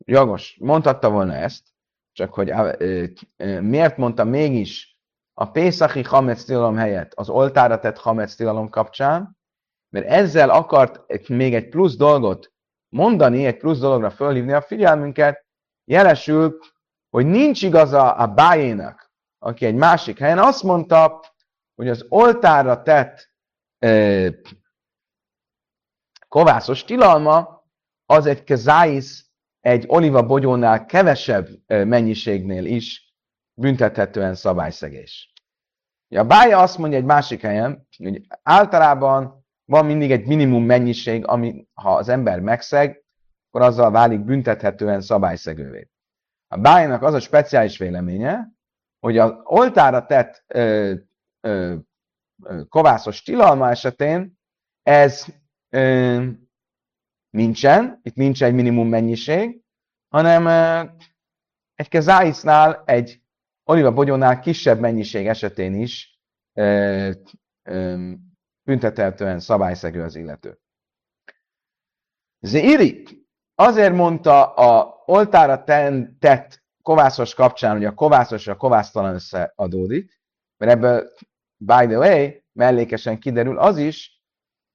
Jogos, 0.06 0.58
mondhatta 0.60 1.10
volna 1.10 1.34
ezt, 1.34 1.64
csak 2.12 2.34
hogy 2.34 2.54
miért 3.62 3.98
mondta 3.98 4.24
mégis 4.24 4.98
a 5.34 5.52
Pészaki 5.52 6.04
Hametz 6.04 6.46
tilalom 6.46 6.76
helyett 6.76 7.14
az 7.14 7.30
oltára 7.30 7.80
tett 7.80 7.98
Hametz 7.98 8.36
tilalom 8.36 8.70
kapcsán, 8.70 9.38
mert 9.90 10.06
ezzel 10.06 10.50
akart 10.50 11.28
még 11.28 11.54
egy 11.54 11.70
plusz 11.70 11.96
dolgot 11.96 12.52
mondani, 12.90 13.46
egy 13.46 13.58
plusz 13.58 13.80
dologra 13.80 14.10
fölhívni 14.10 14.52
a 14.52 14.62
figyelmünket, 14.62 15.46
jelesül, 15.86 16.60
hogy 17.10 17.26
nincs 17.26 17.62
igaza 17.62 18.14
a 18.14 18.28
bájénak, 18.28 19.12
aki 19.38 19.66
egy 19.66 19.76
másik 19.76 20.20
helyen 20.20 20.40
azt 20.40 20.64
mondta, 20.64 21.24
hogy 21.76 21.90
az 21.90 22.06
oltára 22.10 22.82
tett 22.82 23.32
e, 23.80 24.32
kovászos 26.30 26.84
tilalma 26.84 27.64
az 28.06 28.26
egy 28.26 28.44
kezáisz, 28.44 29.30
egy 29.60 29.86
oliva 29.88 30.26
bogyónál 30.26 30.86
kevesebb 30.86 31.48
mennyiségnél 31.68 32.66
is 32.66 33.16
büntethetően 33.54 34.36
szabályszegés. 34.36 35.34
A 36.16 36.24
bája 36.24 36.60
azt 36.60 36.78
mondja 36.78 36.98
egy 36.98 37.06
másik 37.06 37.42
helyen, 37.42 37.88
hogy 37.98 38.22
általában 38.44 39.46
van 39.66 39.86
mindig 39.86 40.12
egy 40.12 40.28
minimum 40.28 40.64
mennyiség, 40.64 41.28
ami 41.28 41.68
ha 41.74 41.96
az 41.96 42.10
ember 42.10 42.40
megszeg, 42.40 43.04
akkor 43.48 43.68
azzal 43.68 43.92
válik 43.92 44.20
büntethetően 44.20 45.02
szabályszegővé. 45.02 45.90
A 46.48 46.58
bájának 46.58 47.02
az 47.02 47.14
a 47.14 47.20
speciális 47.20 47.78
véleménye, 47.78 48.52
hogy 49.00 49.18
az 49.18 49.34
oltára 49.44 50.06
tett 50.06 50.44
ö, 50.48 50.94
ö, 51.42 51.76
kovászos 52.70 53.22
tilalma 53.22 53.70
esetén 53.70 54.40
ez 54.84 55.26
ö, 55.70 56.26
nincsen, 57.30 58.00
itt 58.04 58.16
nincs 58.16 58.44
egy 58.44 58.54
minimum 58.54 58.88
mennyiség, 58.88 59.62
hanem 60.08 60.46
ö, 60.46 60.90
egy 61.76 61.88
kezáisznál, 61.88 62.84
egy 62.86 63.22
oliva 63.64 63.94
bogyónál 63.94 64.40
kisebb 64.40 64.80
mennyiség 64.80 65.28
esetén 65.28 65.74
is 65.74 66.20
ö, 66.54 67.12
ö, 67.64 68.12
büntethetően 68.64 69.40
szabályszegő 69.40 70.04
az 70.04 70.16
illető. 70.16 70.60
Zéri 72.40 73.04
azért 73.56 73.94
mondta 73.94 74.54
a 74.54 75.04
oltára 75.06 75.64
tett 76.20 76.64
kovászos 76.82 77.34
kapcsán, 77.34 77.72
hogy 77.72 77.86
a 77.86 77.94
kovászos 77.94 78.48
a 78.48 78.56
kovásztalan 78.56 79.14
összeadódik, 79.14 80.22
mert 80.58 80.72
ebből, 80.72 81.14
by 81.58 81.86
the 81.86 81.98
way, 81.98 82.30
mellékesen 82.52 83.20
kiderül 83.20 83.58
az 83.58 83.78
is, 83.78 84.19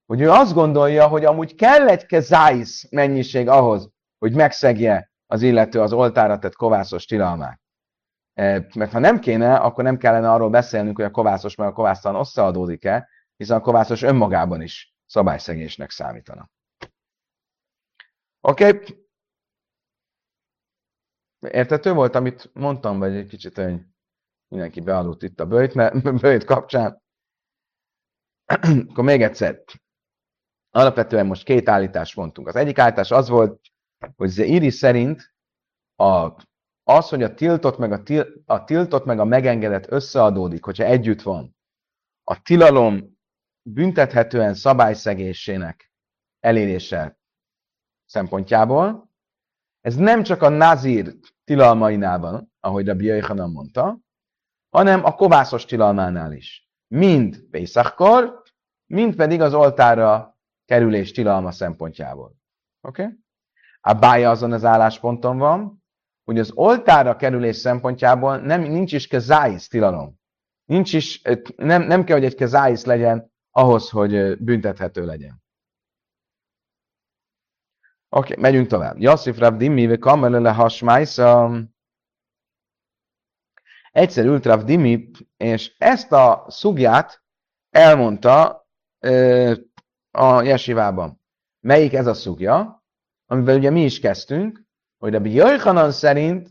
hogy 0.05 0.21
ő 0.21 0.29
azt 0.29 0.53
gondolja, 0.53 1.07
hogy 1.07 1.25
amúgy 1.25 1.55
kell 1.55 1.87
egy 1.87 2.05
kezáisz 2.05 2.87
mennyiség 2.91 3.47
ahhoz, 3.47 3.89
hogy 4.17 4.35
megszegje 4.35 5.11
az 5.25 5.41
illető 5.41 5.81
az 5.81 5.93
oltára 5.93 6.39
tett 6.39 6.55
kovászos 6.55 7.05
tilalmát. 7.05 7.59
E, 8.33 8.67
mert 8.75 8.91
ha 8.91 8.99
nem 8.99 9.19
kéne, 9.19 9.55
akkor 9.55 9.83
nem 9.83 9.97
kellene 9.97 10.31
arról 10.31 10.49
beszélnünk, 10.49 10.95
hogy 10.95 11.05
a 11.05 11.11
kovászos 11.11 11.55
meg 11.55 11.67
a 11.67 11.73
kovásztalan 11.73 12.19
összeadódik-e, 12.19 13.09
hiszen 13.37 13.57
a 13.57 13.61
kovászos 13.61 14.01
önmagában 14.01 14.61
is 14.61 14.95
szabályszegésnek 15.05 15.89
számítana. 15.89 16.49
Oké? 18.41 18.67
Okay? 18.67 19.03
Értető 21.39 21.93
volt, 21.93 22.15
amit 22.15 22.49
mondtam, 22.53 22.99
vagy 22.99 23.15
egy 23.15 23.27
kicsit, 23.27 23.55
hogy 23.55 23.81
mindenki 24.47 24.81
bealudt 24.81 25.23
itt 25.23 25.39
a 25.39 25.45
bőjt, 25.45 25.73
mert 25.73 26.13
bőjt 26.21 26.43
kapcsán. 26.43 27.01
Akkor 28.89 29.03
még 29.03 29.21
egyszer. 29.21 29.63
Alapvetően 30.75 31.25
most 31.25 31.43
két 31.43 31.69
állítást 31.69 32.15
mondtunk. 32.15 32.47
Az 32.47 32.55
egyik 32.55 32.79
állítás 32.79 33.11
az 33.11 33.29
volt, 33.29 33.61
hogy 34.15 34.29
Zeiri 34.29 34.69
szerint 34.69 35.33
a, 35.95 36.31
az, 36.83 37.09
hogy 37.09 37.23
a 37.23 37.33
tiltott, 37.33 37.77
meg 37.77 37.91
a, 37.91 38.03
til, 38.03 38.25
a 38.45 38.63
tiltott 38.63 39.05
meg 39.05 39.19
a 39.19 39.23
megengedett 39.23 39.91
összeadódik, 39.91 40.63
hogyha 40.63 40.83
együtt 40.83 41.21
van, 41.21 41.55
a 42.23 42.41
tilalom 42.41 43.17
büntethetően 43.69 44.53
szabályszegésének 44.53 45.91
elérése 46.39 47.19
szempontjából. 48.05 49.09
Ez 49.81 49.95
nem 49.95 50.23
csak 50.23 50.41
a 50.41 50.49
nazír 50.49 51.15
tilalmainál 51.43 52.19
van, 52.19 52.53
ahogy 52.59 52.89
a 52.89 52.95
Jöjjhanan 52.97 53.51
mondta, 53.51 53.99
hanem 54.69 55.05
a 55.05 55.15
kovászos 55.15 55.65
tilalmánál 55.65 56.31
is. 56.31 56.69
Mind 56.87 57.39
Pészakkor, 57.49 58.41
mind 58.85 59.15
pedig 59.15 59.41
az 59.41 59.53
oltára 59.53 60.34
kerülés 60.65 61.11
tilalma 61.11 61.51
szempontjából. 61.51 62.35
Oké? 62.81 63.03
Okay? 63.03 63.15
A 63.81 63.93
bája 63.93 64.29
azon 64.29 64.51
az 64.51 64.65
állásponton 64.65 65.37
van, 65.37 65.83
hogy 66.23 66.39
az 66.39 66.51
oltára 66.51 67.15
kerülés 67.15 67.55
szempontjából 67.55 68.37
nem, 68.37 68.61
nincs 68.61 68.93
is 68.93 69.07
kezáisz 69.07 69.67
tilalom. 69.67 70.19
Nincs 70.65 70.93
is, 70.93 71.21
nem, 71.55 71.81
nem 71.81 72.03
kell, 72.03 72.15
hogy 72.15 72.25
egy 72.25 72.35
kezáisz 72.35 72.85
legyen 72.85 73.31
ahhoz, 73.51 73.89
hogy 73.89 74.37
büntethető 74.37 75.05
legyen. 75.05 75.43
Oké, 78.09 78.31
okay, 78.31 78.43
megyünk 78.43 78.67
tovább. 78.67 78.99
Jasszif 78.99 79.37
Rav 79.37 79.57
Dimmi, 79.57 79.85
ve 79.85 79.97
kamelele 79.97 80.51
hasmájsza. 80.51 81.61
Egyszer 83.91 84.25
ült 84.25 84.45
Rav 84.45 84.63
Dimmi, 84.63 85.11
és 85.37 85.75
ezt 85.77 86.11
a 86.11 86.45
szugját 86.47 87.23
elmondta 87.69 88.67
a 90.15 90.41
jesivában. 90.41 91.21
Melyik 91.59 91.93
ez 91.93 92.07
a 92.07 92.13
szugja? 92.13 92.83
Amivel 93.25 93.57
ugye 93.57 93.69
mi 93.69 93.83
is 93.83 93.99
kezdtünk, 93.99 94.63
hogy 94.97 95.13
Rabbi 95.13 95.33
Jöjhanan 95.33 95.91
szerint 95.91 96.49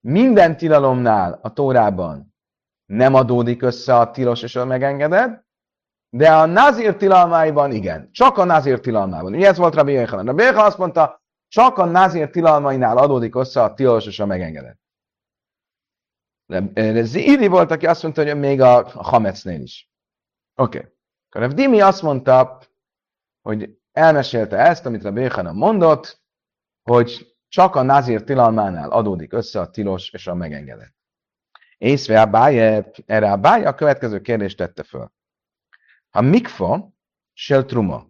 minden 0.00 0.56
tilalomnál 0.56 1.38
a 1.42 1.52
Tórában 1.52 2.34
nem 2.86 3.14
adódik 3.14 3.62
össze 3.62 3.96
a 3.96 4.10
tilos 4.10 4.42
és 4.42 4.56
a 4.56 4.64
megengedett, 4.64 5.46
de 6.08 6.32
a 6.32 6.46
nazir 6.46 6.96
tilalmáiban 6.96 7.72
igen. 7.72 8.10
Csak 8.12 8.38
a 8.38 8.44
nazir 8.44 8.80
tilalmában. 8.80 9.34
Ugye 9.34 9.46
ez 9.46 9.56
volt 9.56 9.74
Rabbi 9.74 9.92
Jöjhanan. 9.92 10.26
Rabbi 10.26 10.42
Jöjhanan 10.42 10.66
azt 10.66 10.78
mondta, 10.78 11.22
csak 11.48 11.78
a 11.78 11.84
nazir 11.84 12.30
tilalmainál 12.30 12.98
adódik 12.98 13.34
össze 13.34 13.62
a 13.62 13.74
tilos 13.74 14.06
és 14.06 14.20
a 14.20 14.26
megengedett. 14.26 14.78
De 16.46 17.02
Zíri 17.02 17.46
volt, 17.46 17.70
aki 17.70 17.86
azt 17.86 18.02
mondta, 18.02 18.24
hogy 18.24 18.38
még 18.38 18.60
a 18.60 18.88
Hamecnél 18.88 19.60
is. 19.60 19.90
Oké. 20.54 20.92
Okay. 21.34 21.54
Dimi 21.54 21.80
azt 21.80 22.02
mondta, 22.02 22.60
hogy 23.46 23.78
elmesélte 23.92 24.56
ezt, 24.56 24.86
amit 24.86 25.02
Rabbi 25.02 25.20
Jöjhanan 25.20 25.56
mondott, 25.56 26.22
hogy 26.82 27.36
csak 27.48 27.74
a 27.74 27.82
nazir 27.82 28.22
tilalmánál 28.22 28.90
adódik 28.90 29.32
össze 29.32 29.60
a 29.60 29.70
tilos 29.70 30.10
és 30.10 30.26
a 30.26 30.34
megengedett. 30.34 30.94
Észve 31.78 32.20
a 32.20 32.26
báje, 32.26 32.90
erre 33.04 33.32
a 33.32 33.36
báje 33.36 33.68
a 33.68 33.74
következő 33.74 34.20
kérdést 34.20 34.56
tette 34.56 34.82
föl. 34.82 35.12
Ha 36.10 36.20
mikfa 36.20 36.92
sel 37.32 37.64
truma, 37.64 38.08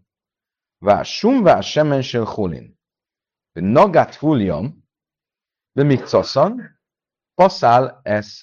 vá 0.78 1.02
sumvá 1.02 1.61
semen 1.61 2.02
sel 2.02 2.25
hulin, 2.25 2.78
nagat 3.52 4.14
fuljam, 4.14 4.88
de 5.73 5.83
mikcaszan, 5.83 6.81
passzál 7.35 8.00
ez 8.02 8.43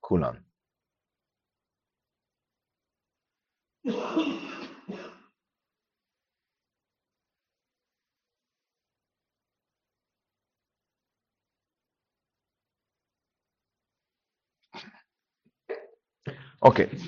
kulan. 0.00 0.41
Oké. 16.64 16.82
Okay. 16.82 16.98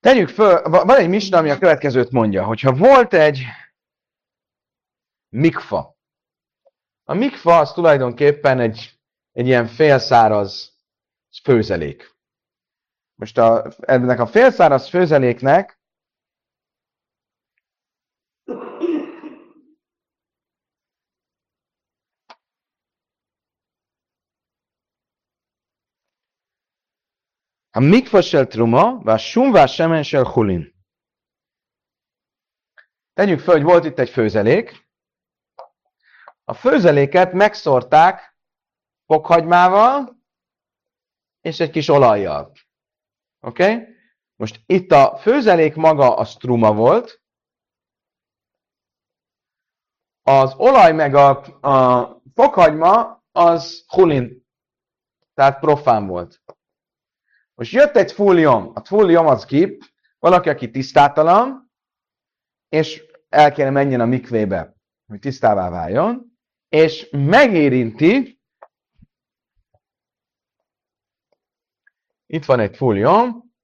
Tegyük 0.00 0.28
föl, 0.28 0.62
van 0.62 0.96
egy 0.96 1.08
misna, 1.08 1.38
ami 1.38 1.50
a 1.50 1.58
következőt 1.58 2.10
mondja, 2.10 2.44
hogyha 2.44 2.72
volt 2.72 3.12
egy 3.14 3.42
mikfa. 5.28 5.96
A 7.04 7.14
mikfa 7.14 7.58
az 7.58 7.72
tulajdonképpen 7.72 8.60
egy, 8.60 8.98
egy 9.32 9.46
ilyen 9.46 9.66
félszáraz 9.66 10.76
főzelék. 11.42 12.14
Most 13.14 13.38
a, 13.38 13.72
ennek 13.80 14.20
a 14.20 14.26
félszáraz 14.26 14.88
főzeléknek 14.88 15.80
Sel 28.22 28.46
truma, 28.46 28.98
a 29.04 29.18
sumvá 29.18 29.66
semen 29.66 30.02
sel 30.02 30.24
hulin. 30.24 30.74
Tegyük 33.12 33.40
föl, 33.40 33.54
hogy 33.54 33.62
volt 33.62 33.84
itt 33.84 33.98
egy 33.98 34.10
főzelék. 34.10 34.88
A 36.44 36.54
főzeléket 36.54 37.32
megszórták 37.32 38.38
fokhagymával 39.06 40.16
és 41.40 41.60
egy 41.60 41.70
kis 41.70 41.88
olajjal. 41.88 42.52
Oké? 43.40 43.72
Okay? 43.72 43.94
Most 44.36 44.62
itt 44.66 44.90
a 44.90 45.16
főzelék 45.16 45.74
maga 45.74 46.16
a 46.16 46.24
struma 46.24 46.74
volt, 46.74 47.22
az 50.22 50.54
olaj 50.54 50.92
meg 50.92 51.14
a, 51.14 51.28
a 51.68 52.22
fokhagyma 52.34 53.22
az 53.32 53.84
hulin, 53.86 54.46
tehát 55.34 55.58
profán 55.58 56.06
volt. 56.06 56.42
Most 57.56 57.72
jött 57.72 57.96
egy 57.96 58.12
fúlium, 58.12 58.70
a 58.74 58.84
fúlium 58.84 59.26
az 59.26 59.44
kip, 59.44 59.84
valaki, 60.18 60.48
aki 60.48 60.70
tisztátalan, 60.70 61.72
és 62.68 63.04
el 63.28 63.52
kéne 63.52 63.70
menjen 63.70 64.00
a 64.00 64.06
mikvébe, 64.06 64.76
hogy 65.06 65.18
tisztává 65.18 65.70
váljon, 65.70 66.38
és 66.68 67.08
megérinti, 67.10 68.40
itt 72.26 72.44
van 72.44 72.60
egy 72.60 72.76
fúlium, 72.76 73.54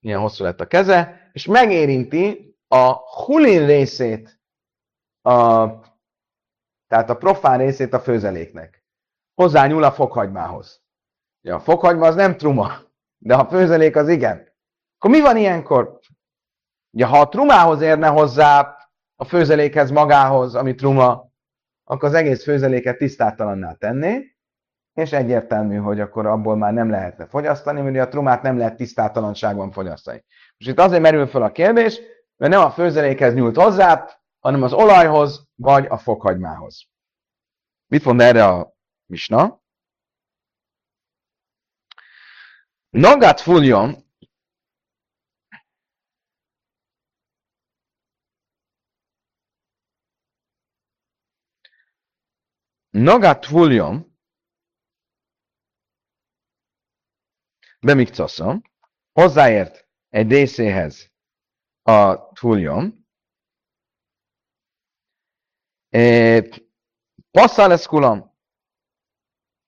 ilyen 0.00 0.20
hosszú 0.20 0.44
lett 0.44 0.60
a 0.60 0.66
keze, 0.66 1.30
és 1.32 1.46
megérinti 1.46 2.56
a 2.68 2.92
hulin 3.24 3.66
részét, 3.66 4.40
a, 5.22 5.66
tehát 6.86 7.10
a 7.10 7.16
profán 7.16 7.58
részét 7.58 7.92
a 7.92 8.00
főzeléknek. 8.00 8.84
Hozzányúl 9.34 9.84
a 9.84 9.92
fokhagymához. 9.92 10.82
Ja, 11.40 11.54
a 11.54 11.60
fokhagyma 11.60 12.06
az 12.06 12.14
nem 12.14 12.36
truma, 12.36 12.85
de 13.18 13.34
ha 13.34 13.48
főzelék, 13.48 13.96
az 13.96 14.08
igen. 14.08 14.54
Akkor 14.98 15.10
mi 15.10 15.20
van 15.20 15.36
ilyenkor? 15.36 15.98
Ja, 16.90 17.06
ha 17.06 17.20
a 17.20 17.28
trumához 17.28 17.80
érne 17.80 18.06
hozzá 18.06 18.76
a 19.16 19.24
főzelékhez 19.24 19.90
magához, 19.90 20.54
ami 20.54 20.74
truma, 20.74 21.30
akkor 21.84 22.08
az 22.08 22.14
egész 22.14 22.42
főzeléket 22.42 22.96
tisztátalanná 22.96 23.72
tenné, 23.72 24.36
és 24.92 25.12
egyértelmű, 25.12 25.76
hogy 25.76 26.00
akkor 26.00 26.26
abból 26.26 26.56
már 26.56 26.72
nem 26.72 26.90
lehetne 26.90 27.26
fogyasztani, 27.26 27.80
mert 27.80 28.06
a 28.06 28.08
trumát 28.08 28.42
nem 28.42 28.58
lehet 28.58 28.76
tisztátalanságban 28.76 29.70
fogyasztani. 29.70 30.24
Most 30.58 30.70
itt 30.70 30.78
azért 30.78 31.02
merül 31.02 31.26
fel 31.26 31.42
a 31.42 31.52
kérdés, 31.52 32.00
mert 32.36 32.52
nem 32.52 32.62
a 32.62 32.70
főzelékhez 32.70 33.34
nyúlt 33.34 33.56
hozzá, 33.56 34.08
hanem 34.40 34.62
az 34.62 34.72
olajhoz, 34.72 35.48
vagy 35.54 35.86
a 35.88 35.96
fokhagymához. 35.96 36.86
Mit 37.86 38.04
mond 38.04 38.20
erre 38.20 38.44
a 38.44 38.74
misna? 39.06 39.64
Nagat 42.90 43.40
fuljon, 43.40 44.04
Nagat 52.90 53.46
fuljon, 53.46 54.18
bemikcaszom, 57.80 58.62
hozzáért 59.12 59.88
egy 60.08 60.30
részéhez 60.30 61.12
a 61.82 62.14
fuljon, 62.34 63.06
passzal 67.30 67.68
lesz 67.68 67.86
kulam, 67.86 68.34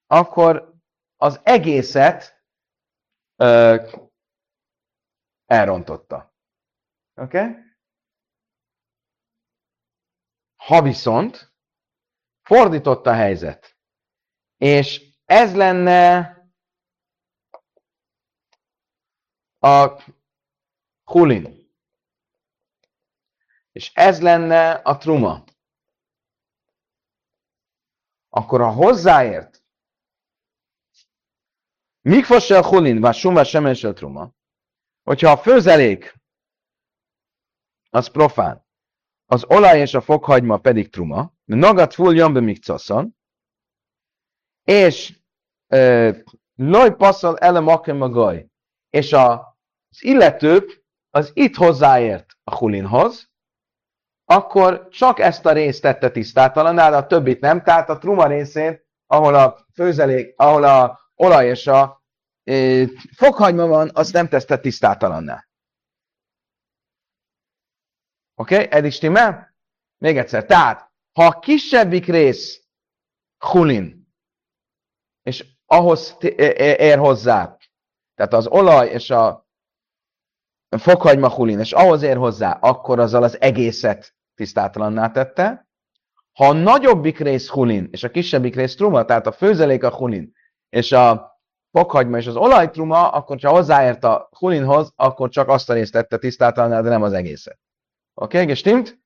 akkor 0.07 0.75
az 1.17 1.41
egészet 1.43 2.38
elrontotta. 5.47 6.35
Oké? 7.15 7.39
Okay? 7.39 7.67
Ha 10.57 10.83
viszont 10.83 11.53
fordított 12.43 13.07
a 13.07 13.13
helyzet, 13.13 13.77
és 14.57 15.15
ez 15.25 15.55
lenne 15.55 16.37
a 19.59 20.03
hulin, 21.05 21.73
és 23.73 23.93
ez 23.95 24.21
lenne 24.21 24.71
a 24.71 24.97
truma, 24.97 25.45
akkor 28.29 28.61
ha 28.61 28.71
hozzáért 28.71 29.63
Mikfosel 32.09 32.63
hulin, 32.63 33.01
vagy 33.01 33.15
sumva 33.15 33.45
semensel 33.45 33.93
truma. 33.93 34.31
Hogyha 35.03 35.31
a 35.31 35.37
főzelék 35.37 36.15
az 37.91 38.09
profán, 38.09 38.67
az 39.27 39.45
olaj 39.49 39.81
és 39.81 39.95
a 39.95 40.01
fokhagyma 40.01 40.59
pedig 40.59 40.91
truma, 40.91 41.33
nagat 41.45 41.95
full 41.95 42.15
jambe 42.15 42.41
még 42.41 42.59
és 44.65 45.19
loj 46.55 46.97
passzal 46.97 47.39
ele 47.39 47.59
a 48.03 48.09
gaj, 48.09 48.47
és 48.91 49.13
az 49.13 50.03
illető 50.03 50.67
az 51.11 51.31
itt 51.35 51.55
hozzáért 51.55 52.39
a 52.45 52.57
hulinhoz, 52.57 53.31
akkor 54.25 54.89
csak 54.89 55.19
ezt 55.19 55.47
a 55.47 55.53
részt 55.53 55.83
tette 55.83 56.11
tisztátalanná, 56.11 56.91
de 56.91 56.97
a 56.97 57.07
többit 57.07 57.41
nem, 57.41 57.63
tehát 57.63 57.89
a 57.89 57.99
truma 57.99 58.27
részén, 58.27 58.81
ahol 59.07 59.35
a 59.35 59.67
főzelék, 59.75 60.35
ahol 60.37 60.65
a 60.65 61.07
olaj 61.15 61.49
és 61.49 61.67
a 61.67 61.98
fokhagyma 63.17 63.67
van, 63.67 63.91
azt 63.95 64.13
nem 64.13 64.29
teszte 64.29 64.59
tisztátalanná. 64.59 65.47
Oké, 68.35 68.55
okay? 68.55 68.67
eddig 68.71 68.93
stimmel? 68.93 69.55
Még 69.99 70.19
egyszer. 70.19 70.45
Tehát, 70.45 70.91
ha 71.13 71.27
a 71.27 71.39
kisebbik 71.39 72.07
rész 72.07 72.63
hulin, 73.39 74.09
és 75.23 75.47
ahhoz 75.67 76.17
ér 76.21 76.99
hozzá, 76.99 77.57
tehát 78.15 78.33
az 78.33 78.47
olaj 78.47 78.89
és 78.89 79.11
a 79.11 79.49
fokhagyma 80.69 81.31
hulin, 81.31 81.59
és 81.59 81.73
ahhoz 81.73 82.03
ér 82.03 82.17
hozzá, 82.17 82.53
akkor 82.53 82.99
azzal 82.99 83.23
az 83.23 83.41
egészet 83.41 84.15
tisztátalanná 84.35 85.11
tette. 85.11 85.69
Ha 86.33 86.49
a 86.49 86.53
nagyobbik 86.53 87.19
rész 87.19 87.49
hulin, 87.49 87.89
és 87.91 88.03
a 88.03 88.11
kisebbik 88.11 88.55
rész 88.55 88.75
truma, 88.75 89.05
tehát 89.05 89.27
a 89.27 89.33
főzelék 89.33 89.83
a 89.85 89.95
hulin, 89.95 90.35
és 90.69 90.93
a 90.93 91.38
fokhagyma 91.71 92.17
és 92.17 92.27
az 92.27 92.37
olajtruma, 92.37 93.09
akkor 93.09 93.39
ha 93.41 93.51
hozzáért 93.51 94.05
a 94.05 94.29
hulinhoz, 94.39 94.93
akkor 94.97 95.29
csak 95.29 95.49
azt 95.49 95.71
a 95.71 95.73
részt 95.73 95.93
tette 95.93 96.19
tisztátalanná, 96.19 96.81
de 96.81 96.89
nem 96.89 97.03
az 97.03 97.13
egészet. 97.13 97.59
Oké, 98.15 98.37
okay, 98.37 98.49
gestimmt? 98.49 98.99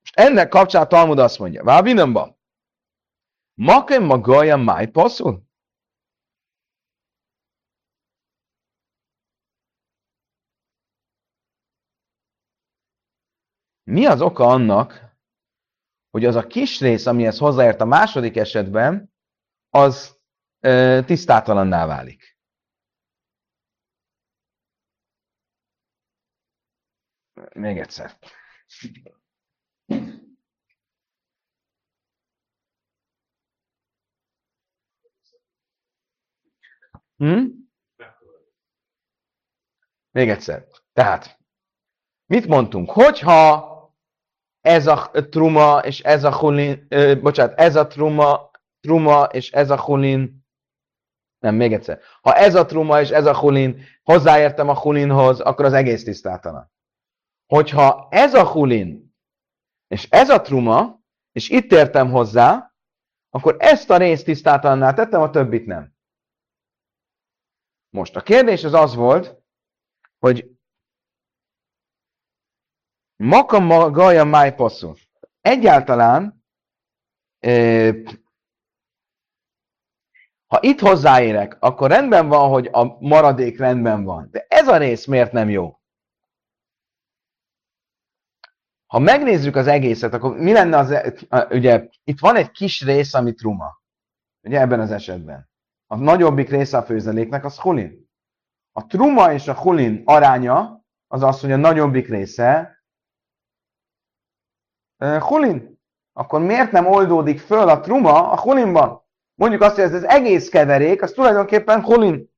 Most 0.00 0.16
ennek 0.16 0.48
kapcsán 0.48 0.88
Talmud 0.88 1.18
azt 1.18 1.38
mondja, 1.38 1.64
Vábinamba, 1.64 2.40
Makem 3.54 4.04
magaja 4.04 4.56
máj 4.56 4.86
passzul? 4.90 5.42
Mi 13.84 14.06
az 14.06 14.20
oka 14.20 14.46
annak, 14.46 15.16
hogy 16.10 16.24
az 16.24 16.34
a 16.34 16.46
kis 16.46 16.80
rész, 16.80 17.06
amihez 17.06 17.38
hozzáért 17.38 17.80
a 17.80 17.84
második 17.84 18.36
esetben, 18.36 19.12
az 19.70 20.20
tisztátalanná 21.04 21.86
válik? 21.86 22.36
Még 27.54 27.78
egyszer. 27.78 28.18
Hm? 37.16 37.44
Még 40.10 40.28
egyszer. 40.28 40.66
Tehát, 40.92 41.38
mit 42.26 42.46
mondtunk? 42.46 42.90
Hogyha 42.90 43.70
ez 44.60 44.86
a 44.86 45.10
truma 45.10 45.78
és 45.78 46.00
ez 46.00 46.24
a 46.24 46.38
hulin, 46.38 46.86
ö, 46.88 47.20
bocsánat, 47.20 47.58
ez 47.58 47.76
a 47.76 47.86
truma, 47.86 48.50
truma 48.80 49.24
és 49.24 49.50
ez 49.50 49.70
a 49.70 49.80
hulin, 49.80 50.41
nem, 51.42 51.54
még 51.54 51.72
egyszer. 51.72 52.00
Ha 52.20 52.34
ez 52.34 52.54
a 52.54 52.64
truma 52.64 53.00
és 53.00 53.10
ez 53.10 53.26
a 53.26 53.38
hulin, 53.38 53.84
hozzáértem 54.02 54.68
a 54.68 54.78
hulinhoz, 54.78 55.40
akkor 55.40 55.64
az 55.64 55.72
egész 55.72 56.04
tisztátalan. 56.04 56.70
Hogyha 57.46 58.08
ez 58.10 58.34
a 58.34 58.46
hulin 58.46 59.14
és 59.92 60.08
ez 60.10 60.30
a 60.30 60.40
truma, 60.40 61.00
és 61.32 61.48
itt 61.48 61.72
értem 61.72 62.10
hozzá, 62.10 62.74
akkor 63.30 63.56
ezt 63.58 63.90
a 63.90 63.96
részt 63.96 64.24
tisztátalanná 64.24 64.94
tettem, 64.94 65.20
a 65.20 65.30
többit 65.30 65.66
nem. 65.66 65.94
Most 67.88 68.16
a 68.16 68.20
kérdés 68.20 68.64
az 68.64 68.74
az 68.74 68.94
volt, 68.94 69.42
hogy 70.18 70.50
Maka 73.16 73.58
magaja 73.58 74.24
májpasszú. 74.24 74.94
Egyáltalán, 75.40 76.44
ha 80.52 80.58
itt 80.60 80.80
hozzáérek, 80.80 81.56
akkor 81.60 81.90
rendben 81.90 82.28
van, 82.28 82.48
hogy 82.48 82.68
a 82.72 82.96
maradék 83.00 83.58
rendben 83.58 84.04
van. 84.04 84.28
De 84.30 84.46
ez 84.48 84.68
a 84.68 84.76
rész 84.76 85.06
miért 85.06 85.32
nem 85.32 85.48
jó? 85.48 85.80
Ha 88.86 88.98
megnézzük 88.98 89.56
az 89.56 89.66
egészet, 89.66 90.14
akkor 90.14 90.36
mi 90.36 90.52
lenne 90.52 90.76
az, 90.76 90.94
ugye 91.50 91.88
itt 92.04 92.20
van 92.20 92.36
egy 92.36 92.50
kis 92.50 92.84
rész, 92.84 93.14
ami 93.14 93.34
truma. 93.34 93.82
Ugye 94.42 94.60
ebben 94.60 94.80
az 94.80 94.90
esetben. 94.90 95.48
A 95.86 95.96
nagyobbik 95.96 96.48
része 96.48 96.76
a 96.76 96.82
főzeléknek 96.82 97.44
az 97.44 97.58
hulin. 97.58 98.10
A 98.72 98.86
truma 98.86 99.32
és 99.32 99.48
a 99.48 99.54
hulin 99.54 100.02
aránya 100.04 100.84
az 101.06 101.22
az, 101.22 101.40
hogy 101.40 101.52
a 101.52 101.56
nagyobbik 101.56 102.08
része 102.08 102.82
hulin. 104.98 105.80
Akkor 106.12 106.40
miért 106.40 106.72
nem 106.72 106.86
oldódik 106.86 107.40
föl 107.40 107.68
a 107.68 107.80
truma 107.80 108.30
a 108.30 108.40
hulinban? 108.40 109.01
Mondjuk 109.34 109.62
azt, 109.62 109.74
hogy 109.74 109.84
ez 109.84 109.94
az 109.94 110.04
egész 110.04 110.48
keverék, 110.48 111.02
az 111.02 111.12
tulajdonképpen 111.12 111.82
hulin. 111.82 112.30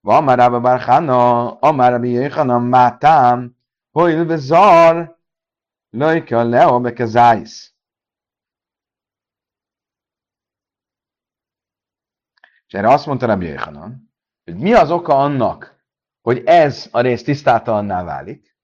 Van 0.00 0.24
már 0.24 0.38
Rabba 0.38 0.60
Barchana, 0.60 1.50
Amár 1.58 1.90
Rabbi 1.90 2.10
Jöjjana, 2.10 2.58
Mátám, 2.58 3.56
Hoil 3.90 4.24
Bezar, 4.24 5.18
Lajka 5.90 6.42
Leo 6.42 6.80
Bekezájsz. 6.80 7.74
És 12.66 12.72
erre 12.72 12.88
azt 12.88 13.06
mondta 13.06 13.26
Rabbi 13.26 13.46
Jöjjana, 13.46 13.92
hogy 14.44 14.56
mi 14.56 14.72
az 14.72 14.90
oka 14.90 15.18
annak, 15.18 15.84
hogy 16.20 16.42
ez 16.44 16.88
a 16.90 17.00
rész 17.00 17.22
tisztátalanná 17.22 18.04
válik? 18.04 18.56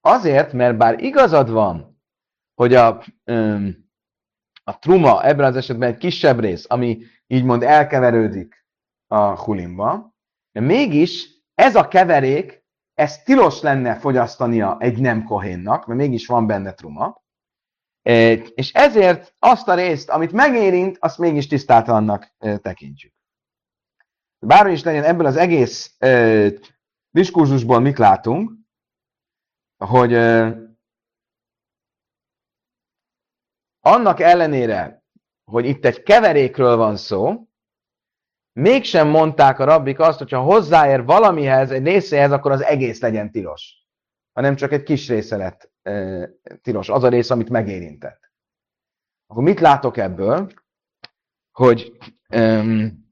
Azért, 0.00 0.52
mert 0.52 0.76
bár 0.76 1.00
igazad 1.00 1.50
van, 1.50 2.00
hogy 2.54 2.74
a, 2.74 3.04
a 4.68 4.78
truma 4.78 5.24
ebben 5.24 5.46
az 5.46 5.56
esetben 5.56 5.88
egy 5.88 5.96
kisebb 5.96 6.40
rész, 6.40 6.64
ami 6.68 7.02
így 7.26 7.44
mond 7.44 7.62
elkeverődik 7.62 8.66
a 9.06 9.44
hulimba, 9.44 10.14
de 10.52 10.60
mégis 10.60 11.28
ez 11.54 11.76
a 11.76 11.88
keverék, 11.88 12.64
ez 12.94 13.22
tilos 13.22 13.60
lenne 13.60 13.94
fogyasztania 13.94 14.76
egy 14.80 14.98
nem 14.98 15.24
kohénnak, 15.24 15.86
mert 15.86 16.00
mégis 16.00 16.26
van 16.26 16.46
benne 16.46 16.72
truma, 16.72 17.22
és 18.54 18.72
ezért 18.72 19.34
azt 19.38 19.68
a 19.68 19.74
részt, 19.74 20.10
amit 20.10 20.32
megérint, 20.32 20.96
azt 21.00 21.18
mégis 21.18 21.46
tisztátalannak 21.46 22.34
tekintjük. 22.38 23.14
Bármi 24.38 24.72
is 24.72 24.82
legyen 24.82 25.04
ebből 25.04 25.26
az 25.26 25.36
egész 25.36 25.96
diskurzusból 27.10 27.80
mit 27.80 27.98
látunk, 27.98 28.52
hogy 29.76 30.12
annak 33.86 34.20
ellenére, 34.20 35.04
hogy 35.50 35.66
itt 35.66 35.84
egy 35.84 36.02
keverékről 36.02 36.76
van 36.76 36.96
szó, 36.96 37.48
mégsem 38.52 39.08
mondták 39.08 39.58
a 39.58 39.64
rabbik 39.64 39.98
azt, 39.98 40.18
hogyha 40.18 40.40
hozzáér 40.40 41.04
valamihez, 41.04 41.70
egy 41.70 41.84
részéhez, 41.84 42.32
akkor 42.32 42.50
az 42.52 42.62
egész 42.62 43.00
legyen 43.00 43.30
tilos. 43.30 43.84
Hanem 44.32 44.56
csak 44.56 44.72
egy 44.72 44.82
kis 44.82 45.08
része 45.08 45.36
lett 45.36 45.70
e, 45.82 46.28
tilos, 46.62 46.88
az 46.88 47.02
a 47.02 47.08
rész, 47.08 47.30
amit 47.30 47.50
megérintett. 47.50 48.30
Akkor 49.26 49.42
mit 49.42 49.60
látok 49.60 49.96
ebből? 49.96 50.52
Hogy 51.52 51.96
um, 52.34 53.04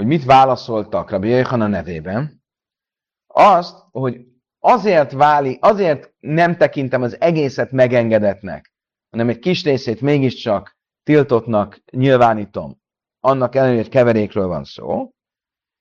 hogy 0.00 0.08
mit 0.08 0.24
válaszoltak 0.24 1.10
Rabbi 1.10 1.28
Jöjjhan 1.28 1.60
a 1.60 1.66
nevében, 1.66 2.42
azt, 3.26 3.76
hogy 3.90 4.26
azért 4.58 5.12
váli, 5.12 5.58
azért 5.60 6.12
nem 6.18 6.56
tekintem 6.56 7.02
az 7.02 7.20
egészet 7.20 7.70
megengedetnek, 7.70 8.72
hanem 9.10 9.28
egy 9.28 9.38
kis 9.38 9.64
részét 9.64 10.00
mégiscsak 10.00 10.76
tiltottnak 11.02 11.82
nyilvánítom, 11.92 12.80
annak 13.20 13.54
ellenére, 13.54 13.80
hogy 13.80 13.88
keverékről 13.88 14.46
van 14.46 14.64
szó, 14.64 15.10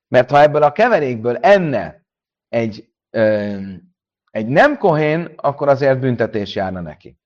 mert 0.07 0.29
ha 0.29 0.41
ebből 0.41 0.63
a 0.63 0.71
keverékből 0.71 1.37
enne 1.37 2.05
egy, 2.47 2.89
ö, 3.09 3.57
egy 4.31 4.47
nem 4.47 4.77
kohén, 4.77 5.33
akkor 5.35 5.67
azért 5.67 5.99
büntetés 5.99 6.55
járna 6.55 6.81
neki. 6.81 7.17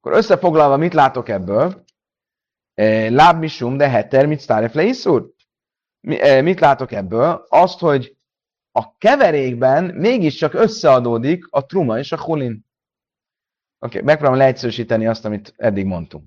Akkor 0.00 0.16
összefoglalva, 0.16 0.76
mit 0.76 0.94
látok 0.94 1.28
ebből? 1.28 1.84
lábmisum, 3.08 3.76
de 3.76 3.88
heter, 3.88 4.26
mit 4.26 4.40
sztáref 4.40 4.74
leiszúr? 4.74 5.34
Mit 6.42 6.60
látok 6.60 6.92
ebből? 6.92 7.46
Azt, 7.48 7.78
hogy 7.78 8.16
a 8.72 8.96
keverékben 8.96 9.84
mégiscsak 9.84 10.54
összeadódik 10.54 11.46
a 11.50 11.66
truma 11.66 11.98
és 11.98 12.12
a 12.12 12.22
hulin. 12.22 12.66
Oké, 13.78 13.94
okay, 13.94 14.02
megpróbálom 14.02 14.38
leegyszerűsíteni 14.38 15.06
azt, 15.06 15.24
amit 15.24 15.54
eddig 15.56 15.86
mondtunk. 15.86 16.24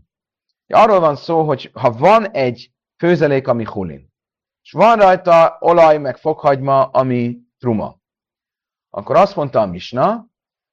Arról 0.68 1.00
van 1.00 1.16
szó, 1.16 1.44
hogy 1.44 1.72
ha 1.74 1.92
van 1.92 2.32
egy 2.32 2.72
főzelék, 2.98 3.48
ami 3.48 3.64
hulin, 3.64 4.14
és 4.64 4.72
van 4.72 4.98
rajta 4.98 5.58
olaj, 5.60 5.98
meg 5.98 6.18
fokhagyma, 6.18 6.86
ami 6.86 7.40
truma, 7.60 8.00
akkor 8.90 9.16
azt 9.16 9.36
mondta 9.36 9.62
a 9.62 9.66
misna, 9.66 10.28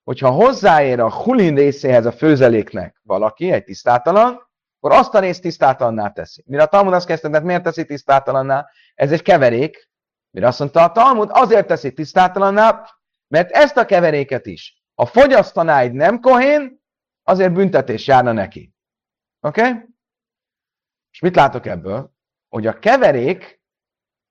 hogy 0.04 0.18
ha 0.18 0.30
hozzáér 0.30 1.00
a 1.00 1.12
hulin 1.12 1.54
részéhez 1.54 2.06
a 2.06 2.12
főzeléknek 2.12 3.00
valaki, 3.02 3.52
egy 3.52 3.64
tisztátalan, 3.64 4.45
akkor 4.87 4.99
azt 4.99 5.14
a 5.14 5.18
részt 5.18 5.42
tisztátalanná 5.42 6.11
teszi. 6.11 6.42
Mire 6.46 6.62
a 6.62 6.66
Talmud 6.66 6.92
azt 6.92 7.07
kezdte, 7.07 7.40
miért 7.40 7.62
teszi 7.62 7.85
tisztátalanná? 7.85 8.70
Ez 8.94 9.12
egy 9.12 9.22
keverék. 9.22 9.90
Mire 10.31 10.46
azt 10.46 10.59
mondta 10.59 10.83
a 10.83 10.92
Talmud, 10.92 11.29
azért 11.33 11.66
teszi 11.66 11.92
tisztátalanná, 11.92 12.90
mert 13.29 13.51
ezt 13.51 13.77
a 13.77 13.85
keveréket 13.85 14.46
is, 14.46 14.85
ha 14.94 15.07
fogyasztaná 15.07 15.81
egy 15.81 15.92
nem 15.92 16.20
kohén, 16.20 16.83
azért 17.22 17.53
büntetés 17.53 18.07
járna 18.07 18.33
neki. 18.33 18.75
Oké? 19.40 19.61
Okay? 19.61 19.83
És 21.11 21.20
mit 21.20 21.37
látok 21.37 21.66
ebből? 21.66 22.12
Hogy 22.49 22.66
a 22.66 22.79
keverék 22.79 23.62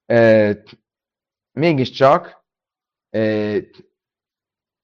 e, 0.05 0.53
mégiscsak, 1.51 2.45
e, 3.09 3.19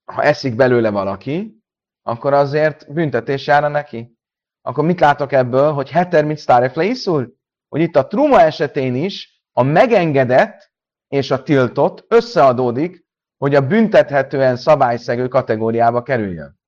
ha 0.06 0.24
eszik 0.24 0.56
belőle 0.56 0.90
valaki, 0.90 1.64
akkor 2.02 2.34
azért 2.34 2.94
büntetés 2.94 3.48
járna 3.48 3.68
neki. 3.68 4.20
Akkor 4.62 4.86
mit 4.86 5.00
látok 5.00 5.32
ebből, 5.32 5.72
hogy 5.72 5.90
heter 5.90 6.26
mit 6.26 6.38
sztárefle 6.38 6.84
iszul? 6.84 7.34
Hogy 7.70 7.82
itt 7.82 7.96
a 7.96 8.08
truma 8.08 8.42
esetén 8.42 8.96
is 8.96 9.42
a 9.52 9.64
megengedett 9.64 10.72
és 11.08 11.32
a 11.32 11.44
tiltott 11.44 12.06
összeadódik, 12.08 13.06
hogy 13.38 13.56
a 13.56 13.68
büntethetően 13.68 14.56
szabályszegő 14.56 15.28
kategóriába 15.28 16.04
kerüljön. 16.04 16.60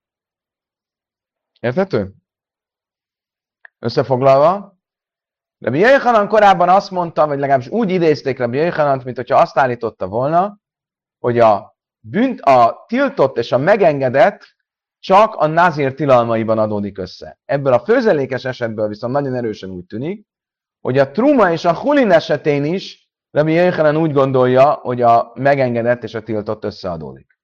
Érthető? 1.59 2.13
Összefoglalva, 3.79 4.77
Rabbi 5.59 5.79
Jöjjhanan 5.79 6.27
korábban 6.27 6.69
azt 6.69 6.91
mondta, 6.91 7.27
vagy 7.27 7.39
legalábbis 7.39 7.69
úgy 7.69 7.89
idézték 7.89 8.37
Rabbi 8.37 8.57
Jöjjhanant, 8.57 9.03
mint 9.03 9.15
hogyha 9.15 9.39
azt 9.39 9.57
állította 9.57 10.07
volna, 10.07 10.59
hogy 11.19 11.39
a, 11.39 11.77
bünt, 11.99 12.41
a 12.41 12.83
tiltott 12.87 13.37
és 13.37 13.51
a 13.51 13.57
megengedett 13.57 14.55
csak 15.03 15.35
a 15.35 15.47
nazir 15.47 15.93
tilalmaiban 15.93 16.57
adódik 16.57 16.97
össze. 16.97 17.39
Ebből 17.45 17.73
a 17.73 17.79
főzelékes 17.79 18.45
esetből 18.45 18.87
viszont 18.87 19.13
nagyon 19.13 19.35
erősen 19.35 19.69
úgy 19.69 19.85
tűnik, 19.85 20.27
hogy 20.81 20.97
a 20.97 21.11
truma 21.11 21.51
és 21.51 21.65
a 21.65 21.75
hulin 21.75 22.11
esetén 22.11 22.65
is 22.65 23.09
Rabbi 23.31 23.51
Jöjjhanan 23.51 23.97
úgy 23.97 24.11
gondolja, 24.11 24.71
hogy 24.71 25.01
a 25.01 25.31
megengedett 25.35 26.03
és 26.03 26.13
a 26.13 26.23
tiltott 26.23 26.63
összeadódik. 26.63 27.39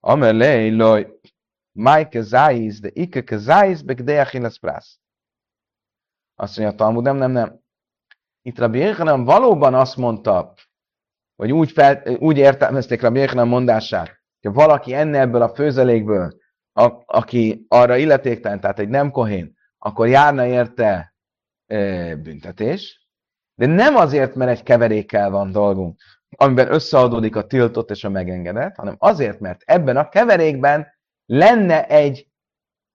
Amelé, 0.00 0.68
loj, 0.68 1.20
Mike 1.72 2.20
Zaiz, 2.20 2.80
de 2.80 2.90
Ike 2.92 3.36
Zaiz, 3.36 3.82
Bekdei 3.82 4.16
Achilles 4.16 4.58
Prasz. 4.58 4.98
Azt 6.34 6.58
mondja 6.58 6.74
a 6.74 6.78
Talmud, 6.78 7.02
nem, 7.02 7.16
nem, 7.16 7.30
nem. 7.30 7.60
Itt 8.42 8.58
Rabbi 8.58 8.78
Yechanan 8.78 9.24
valóban 9.24 9.74
azt 9.74 9.96
mondta, 9.96 10.54
vagy 11.34 11.52
úgy, 11.52 11.72
fel, 11.72 12.02
úgy 12.18 12.38
értelmezték 12.38 13.00
Rabbi 13.00 13.18
Yechanan 13.18 13.48
mondását, 13.48 14.20
hogy 14.40 14.52
valaki 14.52 14.94
enne 14.94 15.20
ebből 15.20 15.42
a 15.42 15.54
főzelékből, 15.54 16.40
a, 16.72 17.02
aki 17.06 17.64
arra 17.68 17.96
illetéktelen, 17.96 18.60
tehát 18.60 18.78
egy 18.78 18.88
nem 18.88 19.10
kohén, 19.10 19.56
akkor 19.78 20.08
járna 20.08 20.46
érte 20.46 21.14
e, 21.66 22.16
büntetés, 22.16 23.08
de 23.54 23.66
nem 23.66 23.96
azért, 23.96 24.34
mert 24.34 24.50
egy 24.50 24.62
keverékkel 24.62 25.30
van 25.30 25.52
dolgunk, 25.52 26.00
amiben 26.36 26.72
összeadódik 26.72 27.36
a 27.36 27.46
tiltott 27.46 27.90
és 27.90 28.04
a 28.04 28.08
megengedett, 28.08 28.76
hanem 28.76 28.96
azért, 28.98 29.40
mert 29.40 29.62
ebben 29.64 29.96
a 29.96 30.08
keverékben 30.08 30.86
lenne 31.26 31.86
egy 31.86 32.28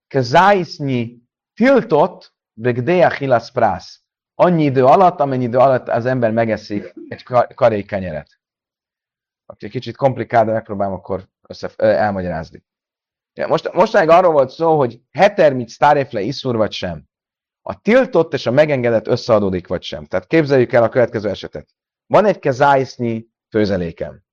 kezájsznyi 0.08 1.22
tiltott, 1.54 2.36
Begdea 2.60 3.12
hilasz 3.12 3.52
prász. 3.52 4.02
Annyi 4.36 4.64
idő 4.64 4.86
alatt, 4.86 5.20
amennyi 5.20 5.44
idő 5.44 5.58
alatt 5.58 5.88
az 5.88 6.06
ember 6.06 6.32
megeszik 6.32 6.94
egy 7.08 7.24
karék 7.56 7.88
kenyeret. 7.88 8.40
Aki 9.46 9.70
kicsit 9.70 9.96
komplikált, 9.96 10.46
de 10.46 10.52
megpróbálom 10.52 10.94
akkor 10.94 11.28
össze, 11.48 11.70
elmagyarázni. 11.76 12.64
Most, 13.46 13.74
mostanáig 13.74 14.10
arról 14.10 14.32
volt 14.32 14.50
szó, 14.50 14.78
hogy 14.78 15.00
heter 15.12 15.54
mit 15.54 15.70
sztárefle 15.70 16.22
iszur 16.22 16.56
vagy 16.56 16.72
sem. 16.72 17.04
A 17.62 17.82
tiltott 17.82 18.34
és 18.34 18.46
a 18.46 18.52
megengedett 18.52 19.08
összeadódik 19.08 19.68
vagy 19.68 19.84
sem. 19.84 20.06
Tehát 20.06 20.28
képzeljük 20.28 20.74
el 20.74 20.84
a 20.84 20.90
következő 20.90 21.30
esetet. 21.30 21.70
Van 22.06 22.26
egy 22.26 22.40
kezájsznyi 22.40 23.28
főzelékem. 23.50 24.26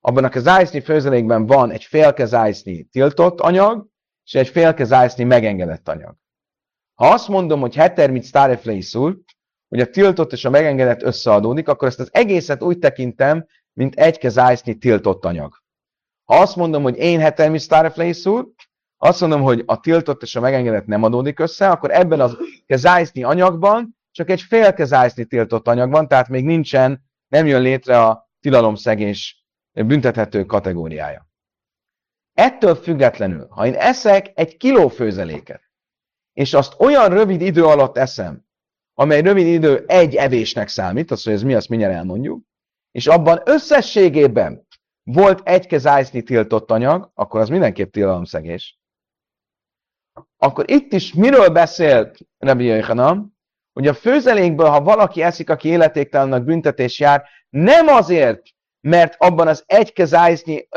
Abban 0.00 0.24
a 0.24 0.28
kezájsznyi 0.28 0.80
főzelékben 0.80 1.46
van 1.46 1.70
egy 1.70 1.84
fél 1.84 2.12
kezájsznyi 2.12 2.84
tiltott 2.84 3.40
anyag, 3.40 3.88
és 4.24 4.34
egy 4.34 4.48
fél 4.48 4.74
kezájsznyi 4.74 5.24
megengedett 5.24 5.88
anyag. 5.88 6.16
Ha 6.94 7.08
azt 7.08 7.28
mondom, 7.28 7.60
hogy 7.60 7.74
heter 7.74 8.10
mit 8.10 8.22
sztáreflei 8.22 8.80
szul, 8.80 9.22
hogy 9.68 9.80
a 9.80 9.90
tiltott 9.90 10.32
és 10.32 10.44
a 10.44 10.50
megengedett 10.50 11.02
összeadódik, 11.02 11.68
akkor 11.68 11.88
ezt 11.88 12.00
az 12.00 12.08
egészet 12.12 12.62
úgy 12.62 12.78
tekintem, 12.78 13.46
mint 13.72 13.94
egy 13.94 14.18
kezájsznyi 14.18 14.74
tiltott 14.78 15.24
anyag. 15.24 15.59
Ha 16.30 16.40
azt 16.40 16.56
mondom, 16.56 16.82
hogy 16.82 16.96
én 16.96 17.20
heter 17.20 17.50
mit 17.50 17.60
sztáreflei 17.60 18.12
szul, 18.12 18.54
azt 18.96 19.20
mondom, 19.20 19.42
hogy 19.42 19.62
a 19.66 19.80
tiltott 19.80 20.22
és 20.22 20.36
a 20.36 20.40
megengedett 20.40 20.86
nem 20.86 21.02
adódik 21.02 21.38
össze, 21.38 21.70
akkor 21.70 21.90
ebben 21.90 22.20
a 22.20 22.30
kezájsznyi 22.66 23.22
anyagban 23.22 23.96
csak 24.10 24.30
egy 24.30 24.40
fél 24.40 24.72
kezájsznyi 24.72 25.24
tiltott 25.24 25.68
anyag 25.68 25.90
van, 25.90 26.08
tehát 26.08 26.28
még 26.28 26.44
nincsen, 26.44 27.02
nem 27.28 27.46
jön 27.46 27.62
létre 27.62 28.00
a 28.04 28.30
tilalomszegés 28.40 29.44
büntethető 29.72 30.44
kategóriája. 30.44 31.28
Ettől 32.34 32.74
függetlenül, 32.74 33.46
ha 33.48 33.66
én 33.66 33.74
eszek 33.74 34.30
egy 34.34 34.56
kiló 34.56 34.88
főzeléket, 34.88 35.62
és 36.32 36.54
azt 36.54 36.74
olyan 36.78 37.08
rövid 37.08 37.40
idő 37.40 37.64
alatt 37.64 37.96
eszem, 37.96 38.44
amely 38.94 39.20
rövid 39.20 39.46
idő 39.46 39.84
egy 39.86 40.14
evésnek 40.14 40.68
számít, 40.68 41.10
azt, 41.10 41.24
hogy 41.24 41.32
ez 41.32 41.42
mi, 41.42 41.54
azt 41.54 41.68
mindjárt 41.68 41.94
elmondjuk, 41.94 42.44
és 42.90 43.06
abban 43.06 43.40
összességében 43.44 44.68
volt 45.12 45.48
egy 45.48 45.66
kezájszni 45.66 46.22
tiltott 46.22 46.70
anyag, 46.70 47.10
akkor 47.14 47.40
az 47.40 47.48
mindenképp 47.48 47.92
tilalomszegés. 47.92 48.78
Akkor 50.36 50.70
itt 50.70 50.92
is 50.92 51.14
miről 51.14 51.48
beszélt 51.48 52.18
Rabbi 52.38 52.64
Jöjjhanam, 52.64 53.38
hogy 53.72 53.86
a 53.86 53.94
főzelékből, 53.94 54.68
ha 54.68 54.80
valaki 54.80 55.22
eszik, 55.22 55.50
aki 55.50 55.68
életéktelennek 55.68 56.44
büntetés 56.44 56.98
jár, 56.98 57.24
nem 57.48 57.86
azért, 57.86 58.42
mert 58.80 59.14
abban 59.18 59.48
az 59.48 59.62
egy 59.66 59.92
kezájszni 59.92 60.68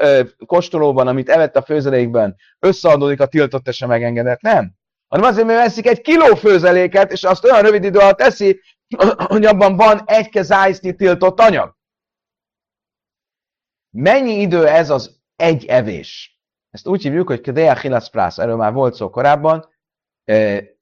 kóstolóban, 0.45 1.07
amit 1.07 1.29
evett 1.29 1.55
a 1.55 1.61
főzelékben, 1.61 2.35
összeadódik 2.59 3.19
a 3.19 3.25
tiltott 3.25 3.67
és 3.67 3.81
a 3.81 3.87
megengedett, 3.87 4.41
nem 4.41 4.81
hanem 5.13 5.29
azért, 5.29 5.47
mert 5.47 5.59
veszik 5.59 5.87
egy 5.87 6.01
kiló 6.01 6.35
főzeléket, 6.35 7.11
és 7.11 7.23
azt 7.23 7.43
olyan 7.43 7.61
rövid 7.61 7.83
idő 7.83 7.99
alatt 7.99 8.17
teszi, 8.17 8.61
hogy 9.15 9.45
abban 9.45 9.75
van 9.75 10.01
egy 10.05 10.29
kezájsznyi 10.29 10.95
tiltott 10.95 11.39
anyag. 11.39 11.72
Mennyi 13.95 14.41
idő 14.41 14.67
ez 14.67 14.89
az 14.89 15.21
egy 15.35 15.65
evés? 15.65 16.41
Ezt 16.69 16.87
úgy 16.87 17.01
hívjuk, 17.01 17.27
hogy 17.27 17.41
Kedea 17.41 17.79
Hilasz 17.79 18.09
Prász, 18.09 18.37
erről 18.37 18.55
már 18.55 18.73
volt 18.73 18.93
szó 18.93 19.09
korábban. 19.09 19.69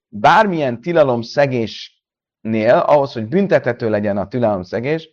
Bármilyen 0.08 0.82
tilalom 0.82 1.22
szegésnél, 1.22 2.78
ahhoz, 2.78 3.14
hogy 3.14 3.28
büntethető 3.28 3.90
legyen 3.90 4.18
a 4.18 4.28
tilalom 4.28 4.64
szegés, 4.64 5.10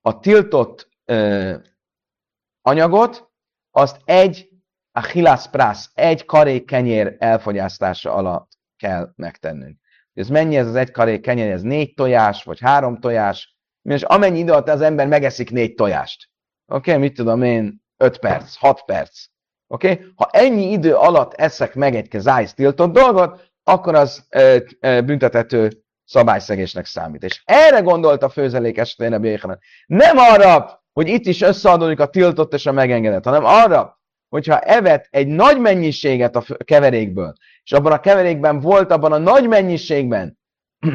a 0.00 0.18
tiltott 0.18 0.88
anyagot, 2.60 3.30
azt 3.70 4.00
egy 4.04 4.48
a 4.92 5.06
hilász 5.06 5.48
prász, 5.48 5.90
egy 5.94 6.24
karék 6.24 6.64
kenyér 6.64 7.16
elfogyasztása 7.18 8.14
alatt 8.14 8.50
kell 8.76 9.12
megtennünk. 9.16 9.80
Ez 10.14 10.28
mennyi 10.28 10.56
ez 10.56 10.66
az 10.66 10.74
egy 10.74 10.90
karék 10.90 11.20
kenyér? 11.20 11.50
Ez 11.50 11.62
négy 11.62 11.94
tojás, 11.94 12.44
vagy 12.44 12.60
három 12.60 12.98
tojás? 12.98 13.56
És 13.82 14.02
amennyi 14.02 14.38
idő 14.38 14.52
alatt 14.52 14.68
az 14.68 14.80
ember 14.80 15.06
megeszik 15.06 15.50
négy 15.50 15.74
tojást. 15.74 16.30
Oké, 16.66 16.90
okay? 16.90 17.02
mit 17.02 17.14
tudom 17.14 17.42
én, 17.42 17.82
öt 17.96 18.18
perc, 18.18 18.56
hat 18.56 18.82
perc. 18.84 19.24
Oké? 19.66 19.90
Okay? 19.90 20.04
Ha 20.14 20.28
ennyi 20.32 20.70
idő 20.70 20.94
alatt 20.94 21.32
eszek 21.32 21.74
meg 21.74 21.94
egy 21.94 22.08
kezájsz 22.08 22.54
tiltott 22.54 22.92
dolgot, 22.92 23.50
akkor 23.62 23.94
az 23.94 24.26
e, 24.28 24.62
e, 24.80 25.00
büntethető 25.00 25.82
szabályszegésnek 26.04 26.86
számít. 26.86 27.24
És 27.24 27.42
erre 27.44 27.80
gondolt 27.80 28.22
a 28.22 28.28
főzelék 28.28 28.78
esetén 28.78 29.12
a 29.12 29.18
Béhanan. 29.18 29.58
Nem 29.86 30.16
arra, 30.18 30.82
hogy 30.92 31.08
itt 31.08 31.26
is 31.26 31.40
összeadódik 31.40 32.00
a 32.00 32.06
tiltott 32.06 32.54
és 32.54 32.66
a 32.66 32.72
megengedett, 32.72 33.24
hanem 33.24 33.44
arra, 33.44 34.00
hogyha 34.28 34.58
evett 34.58 35.06
egy 35.10 35.26
nagy 35.26 35.60
mennyiséget 35.60 36.36
a 36.36 36.44
keverékből, 36.64 37.32
és 37.64 37.72
abban 37.72 37.92
a 37.92 38.00
keverékben 38.00 38.60
volt 38.60 38.90
abban 38.90 39.12
a 39.12 39.18
nagy 39.18 39.48
mennyiségben 39.48 40.38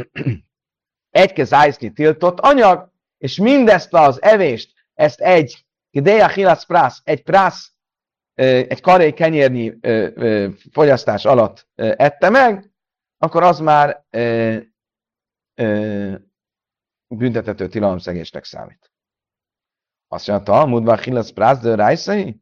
egy 1.10 1.34
kezájszki 1.34 1.91
tiltott 1.91 2.39
anyag, 2.39 2.91
és 3.17 3.38
mindezt 3.38 3.93
az 3.93 4.21
evést, 4.21 4.73
ezt 4.99 5.19
egy 5.19 5.65
Kideja 5.89 6.27
Hilasz 6.27 6.65
Prász, 6.65 7.01
egy 7.03 7.23
prász, 7.23 7.71
egy 8.33 8.81
karé 8.81 9.13
kenyérnyi 9.13 9.73
fogyasztás 10.71 11.25
alatt 11.25 11.67
ette 11.75 12.29
meg, 12.29 12.71
akkor 13.17 13.43
az 13.43 13.60
már 13.60 14.05
büntetető 17.15 17.67
tilalomszegésnek 17.67 18.43
számít. 18.43 18.91
Azt 20.07 20.27
mondja, 20.27 20.45
Talmudban 20.45 20.97
Hillas 20.97 21.31
Prázdő 21.31 21.75
Rájszai? 21.75 22.41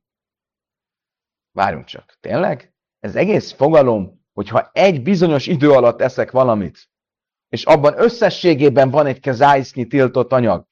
Várjunk 1.52 1.86
csak, 1.86 2.18
tényleg? 2.20 2.74
Ez 3.00 3.16
egész 3.16 3.52
fogalom, 3.52 4.26
hogyha 4.34 4.70
egy 4.74 5.04
bizonyos 5.04 5.48
idő 5.48 5.72
alatt 5.72 6.02
eszek 6.02 6.32
valamit, 6.32 6.90
és 7.50 7.66
abban 7.66 8.00
összességében 8.00 8.90
van 8.90 9.06
egy 9.06 9.20
kezájsznyi 9.20 9.88
tiltott 9.88 10.32
anyag, 10.32 10.68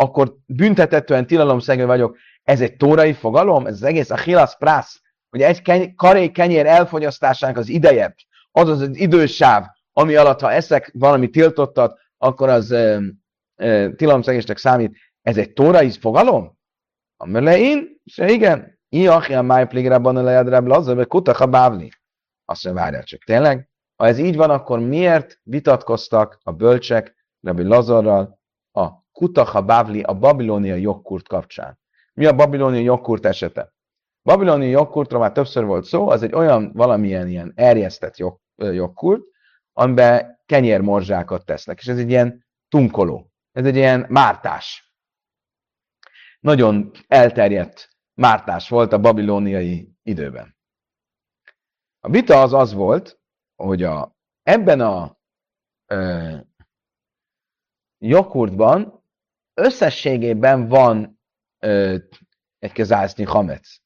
akkor 0.00 0.36
büntetetően 0.46 1.26
tilalomszegő 1.26 1.86
vagyok. 1.86 2.16
Ez 2.42 2.60
egy 2.60 2.76
tórai 2.76 3.12
fogalom? 3.12 3.66
Ez 3.66 3.74
az 3.74 3.82
egész 3.82 4.10
a 4.10 4.16
Hilas 4.16 4.56
Prász, 4.56 5.00
hogy 5.30 5.42
egy 5.42 5.62
keny- 5.62 5.94
karé 5.94 6.30
kenyér 6.30 6.66
elfogyasztásának 6.66 7.56
az 7.56 7.68
ideje, 7.68 8.14
az 8.50 8.68
az, 8.68 8.80
az 8.80 8.96
idősáv, 8.96 9.64
ami 9.92 10.14
alatt, 10.14 10.40
ha 10.40 10.52
eszek 10.52 10.90
valami 10.94 11.28
tiltottat, 11.28 11.98
akkor 12.18 12.48
az 12.48 12.70
e, 12.72 13.00
tilalomszegésnek 13.96 14.58
számít. 14.58 14.96
Ez 15.22 15.36
egy 15.36 15.52
tórai 15.52 15.90
fogalom? 15.90 16.58
A 17.16 17.26
melein? 17.26 18.00
Se 18.04 18.30
igen. 18.30 18.78
Iach, 18.88 19.30
a 19.36 19.42
májpligrában 19.42 20.16
a 20.16 20.22
lejadrább 20.22 20.66
lazar, 20.66 20.94
vagy 20.94 21.06
kutach 21.06 21.42
a 21.42 21.46
bávli. 21.46 21.90
Azt 22.44 22.64
mondja, 22.64 22.82
várjál 22.82 23.04
csak, 23.04 23.24
tényleg? 23.24 23.68
Ha 23.96 24.06
ez 24.06 24.18
így 24.18 24.36
van, 24.36 24.50
akkor 24.50 24.78
miért 24.78 25.40
vitatkoztak 25.42 26.40
a 26.42 26.52
bölcsek 26.52 27.14
Rabbi 27.40 27.62
Lazarral 27.62 28.40
a 28.72 28.88
Kutaha 29.12 29.62
Bávli 29.62 30.02
a 30.02 30.14
babilónia 30.14 30.74
jogkurt 30.74 31.28
kapcsán? 31.28 31.78
Mi 32.14 32.26
a 32.26 32.34
babilónia 32.34 32.80
jogkurt 32.80 33.26
esete? 33.26 33.74
Babilónia 34.22 34.68
jogkurtról 34.68 35.20
már 35.20 35.32
többször 35.32 35.64
volt 35.64 35.84
szó, 35.84 36.08
az 36.08 36.22
egy 36.22 36.34
olyan 36.34 36.72
valamilyen 36.72 37.28
ilyen 37.28 37.52
erjesztett 37.56 38.16
jog, 38.16 38.40
jogkurt, 38.56 39.22
amiben 39.72 40.40
kenyérmorzsákat 40.46 41.44
tesznek, 41.44 41.78
és 41.78 41.86
ez 41.86 41.98
egy 41.98 42.10
ilyen 42.10 42.46
tunkoló, 42.68 43.32
ez 43.52 43.64
egy 43.64 43.76
ilyen 43.76 44.06
mártás. 44.08 44.94
Nagyon 46.40 46.90
elterjedt 47.06 47.88
mártás 48.14 48.68
volt 48.68 48.92
a 48.92 49.00
babilóniai 49.00 49.92
időben. 50.02 50.56
A 52.00 52.10
vita 52.10 52.42
az 52.42 52.52
az 52.52 52.72
volt, 52.72 53.20
hogy 53.56 53.82
a, 53.82 54.16
ebben 54.42 54.80
a 54.80 55.18
ö, 55.86 56.36
joghurtban 57.98 58.99
összességében 59.54 60.68
van 60.68 61.20
ö, 61.58 61.96
egy 62.58 62.72
kezásznyi 62.72 63.24
hamec. 63.24 63.76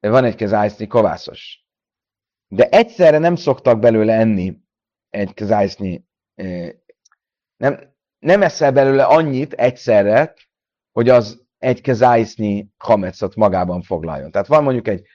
Van 0.00 0.24
egy 0.24 0.34
kezásznyi 0.34 0.86
kovászos. 0.86 1.66
De 2.48 2.68
egyszerre 2.68 3.18
nem 3.18 3.36
szoktak 3.36 3.78
belőle 3.78 4.14
enni 4.14 4.60
egy 5.10 5.34
kezásznyi, 5.34 6.04
nem, 7.56 7.94
nem 8.18 8.42
eszel 8.42 8.72
belőle 8.72 9.04
annyit 9.04 9.52
egyszerre, 9.52 10.34
hogy 10.92 11.08
az 11.08 11.46
egy 11.58 11.80
kezájsznyi 11.80 12.68
hamecot 12.76 13.34
magában 13.34 13.82
foglaljon. 13.82 14.30
Tehát 14.30 14.46
van 14.46 14.62
mondjuk 14.62 14.88
egy 14.88 15.06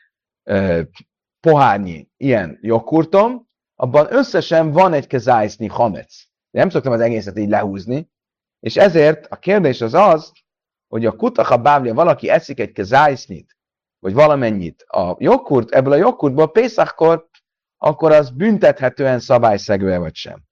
ö, 0.43 0.81
pohárnyi 1.39 2.09
ilyen 2.17 2.57
joghurtom, 2.61 3.47
abban 3.75 4.13
összesen 4.13 4.71
van 4.71 4.93
egy 4.93 5.07
kezájszni 5.07 5.67
hamec. 5.67 6.23
Nem 6.49 6.69
szoktam 6.69 6.91
az 6.91 6.99
egészet 6.99 7.37
így 7.37 7.49
lehúzni, 7.49 8.09
és 8.59 8.75
ezért 8.75 9.25
a 9.25 9.35
kérdés 9.35 9.81
az 9.81 9.93
az, 9.93 10.31
hogy 10.87 11.05
a 11.05 11.15
kutaha 11.15 11.57
bávlia 11.57 11.93
valaki 11.93 12.29
eszik 12.29 12.59
egy 12.59 12.71
kezájsznit, 12.71 13.57
vagy 13.99 14.13
valamennyit 14.13 14.81
a 14.81 15.15
joghurt, 15.19 15.71
ebből 15.71 15.91
a 15.91 15.95
joghurtból 15.95 16.51
Pészakkor, 16.51 17.29
akkor 17.77 18.11
az 18.11 18.29
büntethetően 18.29 19.19
szabályszegő 19.19 19.97
vagy 19.97 20.15
sem. 20.15 20.43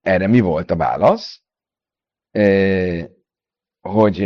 Erre 0.00 0.26
mi 0.26 0.40
volt 0.40 0.70
a 0.70 0.76
válasz? 0.76 1.42
Hogy 3.80 4.20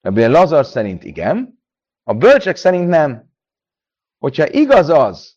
Ebből 0.00 0.30
Lazar 0.30 0.66
szerint 0.66 1.04
igen, 1.04 1.62
a 2.02 2.14
bölcsek 2.14 2.56
szerint 2.56 2.88
nem. 2.88 3.30
Hogyha 4.18 4.48
igaz 4.48 4.88
az, 4.88 5.35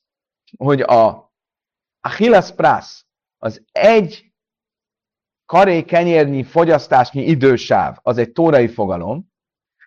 hogy 0.58 0.82
a 0.82 1.32
Achilles 2.02 2.52
Prasz 2.52 3.06
az 3.38 3.64
egy 3.72 4.34
karé 5.46 5.84
kenyérnyi 5.84 6.44
fogyasztásnyi 6.44 7.22
idősáv, 7.22 7.98
az 8.02 8.18
egy 8.18 8.32
tórai 8.32 8.68
fogalom, 8.68 9.32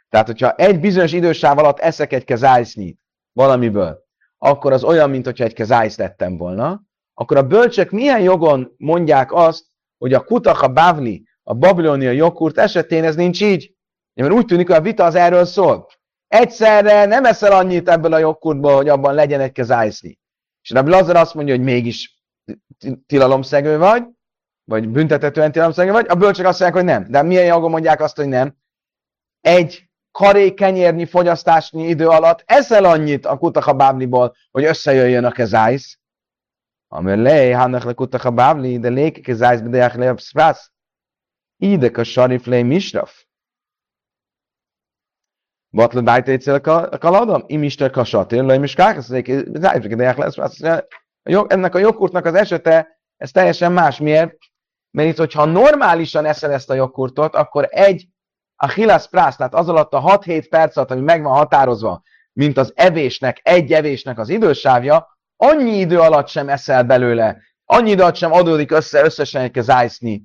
tehát 0.08 0.26
hogyha 0.26 0.54
egy 0.54 0.80
bizonyos 0.80 1.12
idősáv 1.12 1.58
alatt 1.58 1.78
eszek 1.78 2.12
egy 2.12 2.24
kezájsznyit 2.24 3.00
valamiből, 3.32 4.04
akkor 4.38 4.72
az 4.72 4.84
olyan, 4.84 5.10
mint 5.10 5.26
egy 5.26 5.52
kezájsz 5.52 5.98
lettem 5.98 6.36
volna, 6.36 6.82
akkor 7.14 7.36
a 7.36 7.46
bölcsek 7.46 7.90
milyen 7.90 8.20
jogon 8.20 8.74
mondják 8.76 9.32
azt, 9.32 9.64
hogy 9.98 10.12
a 10.12 10.24
Kutaka 10.24 10.68
Bavli, 10.68 11.26
a 11.42 11.54
babilonia 11.54 12.10
jogkurt 12.10 12.58
esetén 12.58 13.04
ez 13.04 13.16
nincs 13.16 13.42
így? 13.42 13.74
Mert 14.14 14.32
úgy 14.32 14.46
tűnik, 14.46 14.66
hogy 14.66 14.76
a 14.76 14.80
vita 14.80 15.04
az 15.04 15.14
erről 15.14 15.44
szól. 15.44 15.86
Egyszerre 16.28 17.04
nem 17.04 17.24
eszel 17.24 17.52
annyit 17.52 17.88
ebből 17.88 18.12
a 18.12 18.18
jogkurtból, 18.18 18.74
hogy 18.74 18.88
abban 18.88 19.14
legyen 19.14 19.40
egy 19.40 19.52
kezájszni. 19.52 20.18
És 20.62 20.70
Rabbi 20.70 20.90
Lazar 20.90 21.16
azt 21.16 21.34
mondja, 21.34 21.54
hogy 21.54 21.64
mégis 21.64 22.22
tilalomszegő 23.06 23.78
vagy, 23.78 24.04
vagy 24.64 24.88
büntetetően 24.88 25.52
tilalomszegő 25.52 25.92
vagy, 25.92 26.06
a 26.08 26.14
bölcsök 26.14 26.46
azt 26.46 26.60
mondják, 26.60 26.84
hogy 26.84 26.92
nem. 26.92 27.10
De 27.10 27.22
milyen 27.22 27.44
jogon 27.44 27.70
mondják 27.70 28.00
azt, 28.00 28.16
hogy 28.16 28.28
nem? 28.28 28.56
Egy 29.40 29.90
karé 30.10 30.54
kenyérnyi 30.54 31.06
fogyasztásnyi 31.06 31.88
idő 31.88 32.08
alatt 32.08 32.42
eszel 32.46 32.84
annyit 32.84 33.26
a 33.26 33.36
kutaka 33.36 33.72
bábliból, 33.72 34.34
hogy 34.50 34.64
összejöjjön 34.64 35.24
a 35.24 35.30
kezájsz. 35.30 35.98
Amir 36.88 37.16
lej, 37.16 37.50
hannak 37.50 37.82
le 37.82 37.92
kutaka 37.92 38.30
bábli, 38.30 38.78
de 38.78 38.88
léke 38.88 39.20
kezájsz, 39.20 39.60
de 39.60 39.92
le 39.94 40.10
a 40.10 40.18
szvász. 40.18 40.70
Idek 41.56 41.96
a 41.96 42.04
sarif 42.04 42.46
lej 42.46 42.62
misraf. 42.62 43.21
Batlan 45.72 46.04
bájta 46.04 46.30
egyszer 46.30 46.68
a 46.68 46.98
kaladom? 46.98 47.42
Imisten 47.46 47.90
kasatér, 47.90 48.44
le 48.44 48.54
is 48.54 48.74
kákaszék, 48.74 49.32
de 49.42 50.14
lesz. 50.16 50.60
Ennek 51.46 51.74
a 51.74 51.78
jogkurtnak 51.78 52.24
az 52.24 52.34
esete, 52.34 53.00
ez 53.16 53.30
teljesen 53.30 53.72
más. 53.72 53.98
Miért? 53.98 54.36
Mert 54.90 55.08
itt, 55.08 55.16
hogyha 55.16 55.44
normálisan 55.44 56.24
eszel 56.24 56.52
ezt 56.52 56.70
a 56.70 56.74
jogkurtot, 56.74 57.34
akkor 57.34 57.68
egy 57.70 58.08
a 58.56 58.68
hilász 58.68 59.06
prász, 59.06 59.36
tehát 59.36 59.54
az 59.54 59.68
alatt 59.68 59.92
a 59.92 60.18
6-7 60.18 60.46
perc 60.50 60.76
alatt, 60.76 60.90
ami 60.90 61.00
meg 61.00 61.22
van 61.22 61.34
határozva, 61.34 62.02
mint 62.32 62.56
az 62.56 62.72
evésnek, 62.74 63.40
egy 63.42 63.72
evésnek 63.72 64.18
az 64.18 64.28
idősávja, 64.28 65.18
annyi 65.36 65.78
idő 65.78 65.98
alatt 65.98 66.28
sem 66.28 66.48
eszel 66.48 66.84
belőle, 66.84 67.38
annyi 67.64 67.90
idő 67.90 68.02
alatt 68.02 68.14
sem 68.14 68.32
adódik 68.32 68.70
össze 68.70 69.04
összesen 69.04 69.42
egy 69.42 69.62
zájszni 69.62 70.22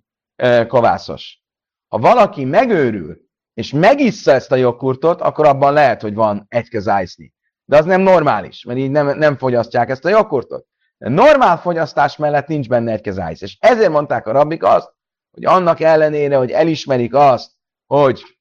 kovászos. 0.68 1.40
Ha 1.88 1.98
valaki 1.98 2.46
megőrül, 2.46 3.27
és 3.58 3.72
megissza 3.72 4.32
ezt 4.32 4.52
a 4.52 4.56
jogkurtot, 4.56 5.22
akkor 5.22 5.46
abban 5.46 5.74
lehet, 5.74 6.02
hogy 6.02 6.14
van 6.14 6.46
egy 6.50 6.70
kezájszni. 6.70 7.34
De 7.66 7.78
az 7.78 7.86
nem 7.86 8.02
normális, 8.02 8.64
mert 8.64 8.80
így 8.80 8.92
nem, 8.92 9.18
nem 9.18 9.38
fogyasztják 9.38 9.90
ezt 9.90 10.06
a 10.06 10.10
jogkurtot. 10.10 10.66
De 10.98 11.10
normál 11.10 11.58
fogyasztás 11.58 12.18
mellett 12.18 12.48
nincs 12.48 12.68
benne 12.68 12.92
egy 12.92 13.02
kezájsz. 13.02 13.42
És 13.42 13.58
ezért 13.60 13.90
mondták 13.90 14.28
a 14.28 14.32
rabbik 14.32 14.64
azt, 14.64 14.94
hogy 15.32 15.46
annak 15.46 15.80
ellenére, 15.80 16.38
hogy 16.38 16.52
elismerik 16.52 17.14
azt, 17.14 17.52
hogy 17.86 18.38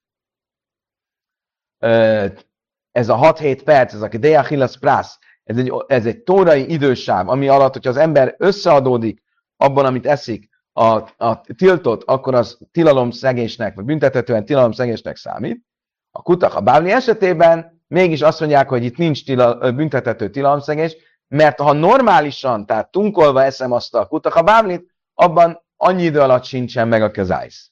ez 2.93 3.09
a 3.09 3.17
6-7 3.17 3.61
perc, 3.65 3.93
ez 3.95 4.03
a 4.03 4.09
Deachillas 4.09 4.79
Prasz, 4.79 5.19
ez 5.45 5.57
egy, 5.57 5.73
ez 5.87 6.07
egy 6.07 6.23
tórai 6.23 6.73
idősáv, 6.73 7.29
ami 7.29 7.49
alatt, 7.49 7.73
hogyha 7.73 7.91
az 7.91 7.97
ember 7.97 8.35
összeadódik 8.39 9.23
abban, 9.57 9.85
amit 9.85 10.07
eszik, 10.07 10.49
a, 10.77 11.09
a 11.17 11.41
tiltott, 11.57 12.03
akkor 12.03 12.35
az 12.35 12.59
tilalomszegésnek, 12.73 13.75
vagy 13.75 13.85
büntethetően 13.85 14.45
tilalomszegésnek 14.45 15.17
számít. 15.17 15.65
A 16.11 16.23
kutak 16.23 16.55
a 16.55 16.61
bávli 16.61 16.91
esetében 16.91 17.83
mégis 17.87 18.21
azt 18.21 18.41
mondják, 18.41 18.68
hogy 18.68 18.85
itt 18.85 18.97
nincs 18.97 19.24
tila, 19.24 19.72
büntethető 19.72 20.31
tilalomszegés, 20.31 20.97
mert 21.29 21.61
ha 21.61 21.72
normálisan, 21.72 22.66
tehát 22.66 22.91
tunkolva 22.91 23.43
eszem 23.43 23.72
azt 23.72 23.95
a 23.95 24.07
kutak 24.07 24.35
a 24.35 24.43
bávlit, 24.43 24.95
abban 25.14 25.64
annyi 25.77 26.03
idő 26.03 26.20
alatt 26.20 26.45
sincsen 26.45 26.89
meg 26.89 27.03
a 27.03 27.11
kezájsz. 27.11 27.70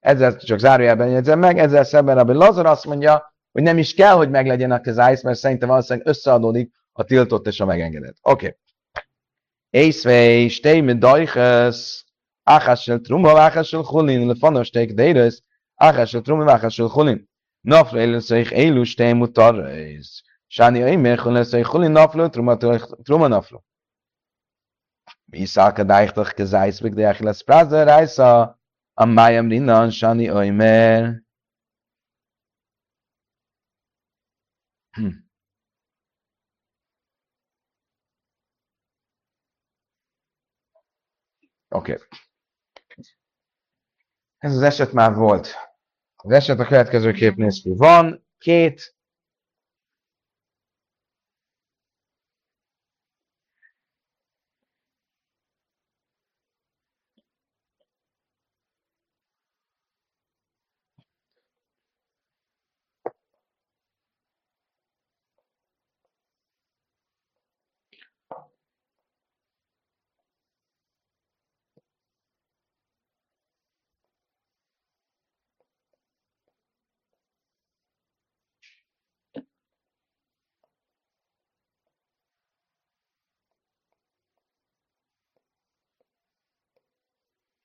Ezzel 0.00 0.36
csak 0.36 0.58
zárójelben 0.58 1.08
jegyzem 1.08 1.38
meg, 1.38 1.58
ezzel 1.58 1.84
szemben 1.84 2.18
a 2.18 2.32
Lazar 2.32 2.66
azt 2.66 2.86
mondja, 2.86 3.34
hogy 3.52 3.62
nem 3.62 3.78
is 3.78 3.94
kell, 3.94 4.14
hogy 4.14 4.30
meglegyen 4.30 4.70
a 4.70 4.80
kezájsz, 4.80 5.22
mert 5.22 5.38
szerintem 5.38 5.68
valószínűleg 5.68 6.08
összeadódik 6.08 6.72
a 6.92 7.04
tiltott 7.04 7.46
és 7.46 7.60
a 7.60 7.64
megengedett. 7.64 8.16
Oké. 8.22 8.46
Okay. 8.46 8.56
Észvej, 9.70 10.48
stej 10.48 10.80
mit 10.80 10.98
אַх 12.46 12.68
אַ 12.68 12.76
שטעל 12.76 12.98
טרומע 12.98 13.28
וואַך 13.28 13.56
חולין 13.84 14.20
אין 14.20 14.30
לפונע 14.30 14.64
שטייק 14.64 14.90
דיידס 14.92 15.42
אַך 15.80 15.96
אַ 15.98 16.06
שטעל 16.06 16.22
טרומע 16.26 16.44
וואַך 16.44 16.64
אַ 16.64 16.70
שטעל 16.74 16.88
חולין 16.88 17.18
נאָפל 17.64 17.98
אין 17.98 18.18
זייך 18.18 18.52
איינ 18.52 18.74
לו 18.74 18.86
שטיין 18.86 19.16
מוט 19.16 19.34
דאָר 19.38 19.68
איז 19.68 20.22
שאַני 20.48 20.84
איי 20.84 20.96
מער 20.96 21.42
זיי 21.42 21.64
חולין 21.64 21.92
נאָפל 21.92 22.28
טרומע 22.28 22.54
טרומע 23.06 23.28
נאָפל 23.28 23.56
מי 25.28 25.46
זאַק 25.46 25.80
דייך 25.80 26.10
דאַך 26.16 26.30
געזייט 26.38 26.82
מיט 26.82 26.94
דער 26.94 27.10
אַחלאס 27.10 27.42
פּראַז 27.42 27.66
דער 27.68 27.88
אייסער 27.88 28.44
אַ 29.00 29.08
מאַיעם 29.16 29.48
די 29.48 29.60
נאָן 29.60 29.90
שאַני 29.90 30.26
איי 30.30 30.50
Okay. 41.72 41.96
Ez 44.42 44.56
az 44.56 44.62
eset 44.62 44.92
már 44.92 45.14
volt. 45.14 45.54
Az 46.16 46.30
eset 46.30 46.58
a 46.58 46.64
következő 46.64 47.12
kép 47.12 47.36
néz 47.36 47.60
ki. 47.62 47.72
Van 47.76 48.26
két 48.38 48.94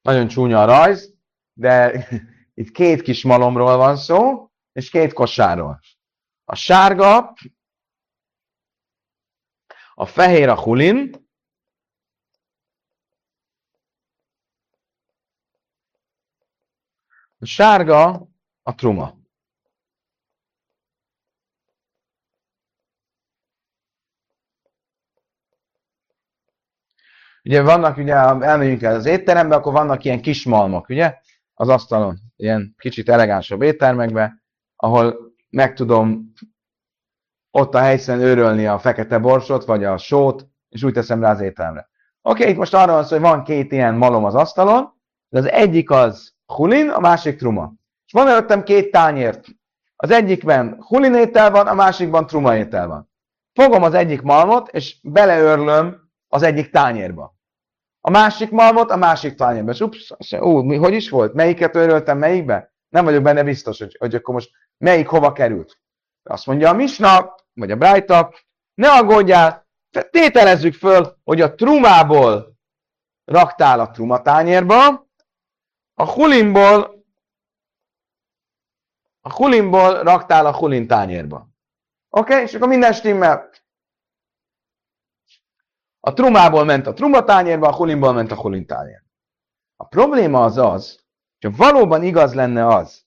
Nagyon 0.07 0.27
csúnya 0.27 0.61
a 0.61 0.65
rajz, 0.65 1.13
de 1.53 2.07
itt 2.53 2.71
két 2.71 3.01
kis 3.01 3.23
malomról 3.23 3.77
van 3.77 3.97
szó, 3.97 4.49
és 4.71 4.89
két 4.89 5.13
kosárról. 5.13 5.79
A 6.43 6.55
sárga, 6.55 7.33
a 9.93 10.05
fehér 10.05 10.49
a 10.49 10.61
hulin, 10.61 11.29
a 17.39 17.45
sárga 17.45 18.27
a 18.61 18.75
truma. 18.75 19.16
Ugye 27.47 27.61
vannak, 27.61 27.97
ugye, 27.97 28.13
elmegyünk 28.13 28.81
el 28.81 28.95
az 28.95 29.05
étterembe, 29.05 29.55
akkor 29.55 29.73
vannak 29.73 30.03
ilyen 30.03 30.21
kis 30.21 30.45
malmok, 30.45 30.89
ugye, 30.89 31.17
az 31.53 31.69
asztalon, 31.69 32.19
ilyen 32.35 32.75
kicsit 32.77 33.09
elegánsabb 33.09 33.61
éttermekbe, 33.61 34.43
ahol 34.75 35.17
meg 35.49 35.73
tudom 35.73 36.33
ott 37.51 37.75
a 37.75 37.79
helyszínen 37.79 38.19
őrölni 38.19 38.65
a 38.65 38.79
fekete 38.79 39.19
borsot, 39.19 39.65
vagy 39.65 39.83
a 39.83 39.97
sót, 39.97 40.47
és 40.69 40.83
úgy 40.83 40.93
teszem 40.93 41.21
rá 41.21 41.31
az 41.31 41.39
étteremre. 41.41 41.89
Oké, 42.21 42.39
okay, 42.39 42.51
itt 42.51 42.57
most 42.57 42.73
arra 42.73 42.91
van 42.91 43.03
szó, 43.03 43.15
hogy 43.15 43.25
van 43.25 43.43
két 43.43 43.71
ilyen 43.71 43.95
malom 43.95 44.25
az 44.25 44.35
asztalon, 44.35 44.93
de 45.29 45.39
az 45.39 45.49
egyik 45.49 45.89
az 45.89 46.33
hulin, 46.45 46.89
a 46.89 46.99
másik 46.99 47.37
truma. 47.37 47.73
És 48.05 48.11
van 48.11 48.27
előttem 48.27 48.63
két 48.63 48.91
tányért. 48.91 49.45
Az 49.95 50.11
egyikben 50.11 50.83
hulin 50.87 51.13
étel 51.13 51.51
van, 51.51 51.67
a 51.67 51.73
másikban 51.73 52.25
truma 52.25 52.55
étel 52.55 52.87
van. 52.87 53.09
Fogom 53.53 53.83
az 53.83 53.93
egyik 53.93 54.21
malmot, 54.21 54.67
és 54.67 54.97
beleörlöm 55.03 56.09
az 56.27 56.41
egyik 56.41 56.69
tányérba 56.69 57.35
a 58.07 58.09
másik 58.09 58.51
malmot 58.51 58.91
a 58.91 58.95
másik 58.95 59.35
tányérba. 59.35 59.71
És 59.71 59.79
ups, 59.79 60.13
ó, 60.39 60.61
mi, 60.61 60.75
hogy 60.75 60.93
is 60.93 61.09
volt? 61.09 61.33
Melyiket 61.33 61.75
öröltem 61.75 62.17
melyikbe? 62.17 62.73
Nem 62.89 63.05
vagyok 63.05 63.23
benne 63.23 63.43
biztos, 63.43 63.79
hogy, 63.79 63.95
hogy 63.99 64.15
akkor 64.15 64.33
most 64.33 64.51
melyik 64.77 65.07
hova 65.07 65.31
került. 65.31 65.79
Azt 66.23 66.45
mondja 66.45 66.69
a 66.69 66.73
Misna, 66.73 67.35
vagy 67.53 67.71
a 67.71 67.75
Brájta, 67.75 68.33
ne 68.73 68.91
aggódjál, 68.91 69.67
tételezzük 70.09 70.73
föl, 70.73 71.17
hogy 71.23 71.41
a 71.41 71.55
trumából 71.55 72.57
raktál 73.25 73.79
a 73.79 73.91
trumatányérba, 73.91 75.07
a 75.93 76.11
hulimból 76.11 77.05
a 79.21 79.33
hulimból 79.33 80.03
raktál 80.03 80.45
a 80.45 80.55
hulin 80.55 80.87
tányérba. 80.87 81.47
Oké? 82.09 82.33
Okay? 82.33 82.43
És 82.43 82.53
akkor 82.53 82.67
minden 82.67 82.93
stimmel. 82.93 83.49
A 85.99 86.13
trumából 86.13 86.63
ment 86.63 86.87
a 86.87 86.93
trumatányérba, 86.93 87.67
a 87.67 87.75
hulinból 87.75 88.13
ment 88.13 88.31
a 88.31 88.41
hulintányérba. 88.41 89.07
A 89.75 89.85
probléma 89.85 90.43
az 90.43 90.57
az, 90.57 91.05
hogy 91.39 91.55
valóban 91.55 92.03
igaz 92.03 92.33
lenne 92.33 92.67
az, 92.67 93.05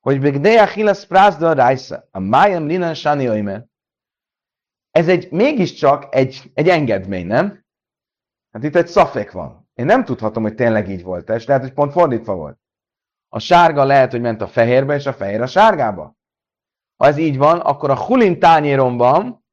hogy 0.00 0.20
Begdeja 0.20 0.66
Hilas 0.66 1.06
Prázdal 1.06 1.54
Rájsza, 1.54 2.08
a 2.10 2.18
Májam 2.18 2.66
Linan 2.66 2.94
Sani 2.94 3.26
ez 4.90 5.08
egy, 5.08 5.30
mégiscsak 5.30 6.14
egy, 6.14 6.50
egy 6.54 6.68
engedmény, 6.68 7.26
nem? 7.26 7.64
Hát 8.50 8.64
itt 8.64 8.76
egy 8.76 8.86
szafek 8.86 9.32
van. 9.32 9.68
Én 9.74 9.84
nem 9.84 10.04
tudhatom, 10.04 10.42
hogy 10.42 10.54
tényleg 10.54 10.88
így 10.88 11.02
volt, 11.02 11.28
és 11.28 11.46
lehet, 11.46 11.62
hogy 11.62 11.72
pont 11.72 11.92
fordítva 11.92 12.34
volt. 12.34 12.58
A 13.28 13.38
sárga 13.38 13.84
lehet, 13.84 14.10
hogy 14.10 14.20
ment 14.20 14.40
a 14.40 14.46
fehérbe, 14.46 14.94
és 14.94 15.06
a 15.06 15.12
fehér 15.12 15.40
a 15.40 15.46
sárgába. 15.46 16.16
Ha 16.96 17.06
ez 17.06 17.16
így 17.16 17.38
van, 17.38 17.60
akkor 17.60 17.90
a 17.90 18.04
hulin 18.04 18.38
tányéromban 18.38 19.43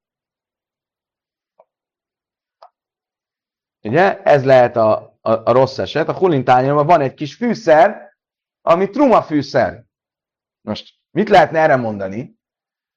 Ugye? 3.83 4.21
Ez 4.21 4.45
lehet 4.45 4.75
a, 4.75 5.17
a, 5.21 5.31
a 5.31 5.51
rossz 5.51 5.77
eset. 5.77 6.07
A 6.07 6.17
hulintányomban 6.17 6.85
van 6.85 7.01
egy 7.01 7.13
kis 7.13 7.35
fűszer, 7.35 8.15
ami 8.61 8.89
truma 8.89 9.21
fűszer. 9.21 9.85
Most 10.61 10.93
mit 11.11 11.29
lehetne 11.29 11.59
erre 11.59 11.75
mondani? 11.75 12.39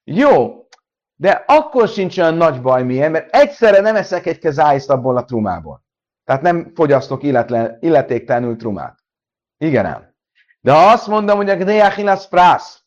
Jó, 0.04 0.66
de 1.14 1.44
akkor 1.46 1.88
sincs 1.88 2.18
olyan 2.18 2.34
nagy 2.34 2.62
baj 2.62 2.82
milyen, 2.82 3.10
mert 3.10 3.34
egyszerre 3.34 3.80
nem 3.80 3.96
eszek 3.96 4.26
egy 4.26 4.38
kezájszt 4.38 4.90
abból 4.90 5.16
a 5.16 5.24
trumából. 5.24 5.84
Tehát 6.24 6.42
nem 6.42 6.72
fogyasztok 6.74 7.22
illetlen, 7.22 7.78
illetéktelenül 7.80 8.56
trumát. 8.56 8.98
Igen 9.56 9.86
ám. 9.86 10.14
De 10.60 10.72
ha 10.72 10.90
azt 10.90 11.06
mondom, 11.06 11.36
hogy 11.36 11.50
a 11.50 11.56
Gdeachilas 11.56 12.28
prász, 12.28 12.84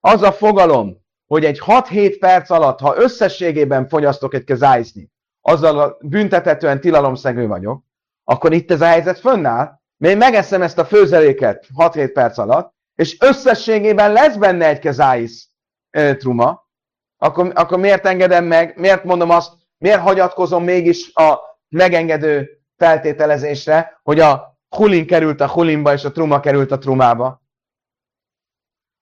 az 0.00 0.22
a 0.22 0.32
fogalom, 0.32 1.02
hogy 1.26 1.44
egy 1.44 1.60
6-7 1.66 2.16
perc 2.20 2.50
alatt, 2.50 2.80
ha 2.80 2.96
összességében 2.96 3.88
fogyasztok 3.88 4.34
egy 4.34 4.44
kezájszni, 4.44 5.12
azzal 5.46 5.78
a 5.78 5.96
büntetetően 6.00 6.80
tilalomszegő 6.80 7.46
vagyok, 7.46 7.84
akkor 8.24 8.52
itt 8.52 8.70
ez 8.70 8.80
a 8.80 8.86
helyzet 8.86 9.18
fönnáll, 9.18 9.80
mert 9.96 10.12
én 10.12 10.18
megeszem 10.18 10.62
ezt 10.62 10.78
a 10.78 10.84
főzeléket 10.84 11.66
6-7 11.76 12.10
perc 12.12 12.38
alatt, 12.38 12.74
és 12.94 13.20
összességében 13.20 14.12
lesz 14.12 14.36
benne 14.36 14.66
egy 14.66 14.78
kezáis 14.78 15.48
e, 15.90 16.16
truma, 16.16 16.68
akkor, 17.16 17.52
akkor 17.54 17.78
miért 17.78 18.06
engedem 18.06 18.44
meg, 18.44 18.78
miért 18.78 19.04
mondom 19.04 19.30
azt, 19.30 19.52
miért 19.78 20.00
hagyatkozom 20.00 20.64
mégis 20.64 21.14
a 21.14 21.38
megengedő 21.68 22.62
feltételezésre, 22.76 24.00
hogy 24.02 24.20
a 24.20 24.58
hulin 24.76 25.06
került 25.06 25.40
a 25.40 25.50
hulinba, 25.50 25.92
és 25.92 26.04
a 26.04 26.12
truma 26.12 26.40
került 26.40 26.70
a 26.70 26.78
trumába. 26.78 27.42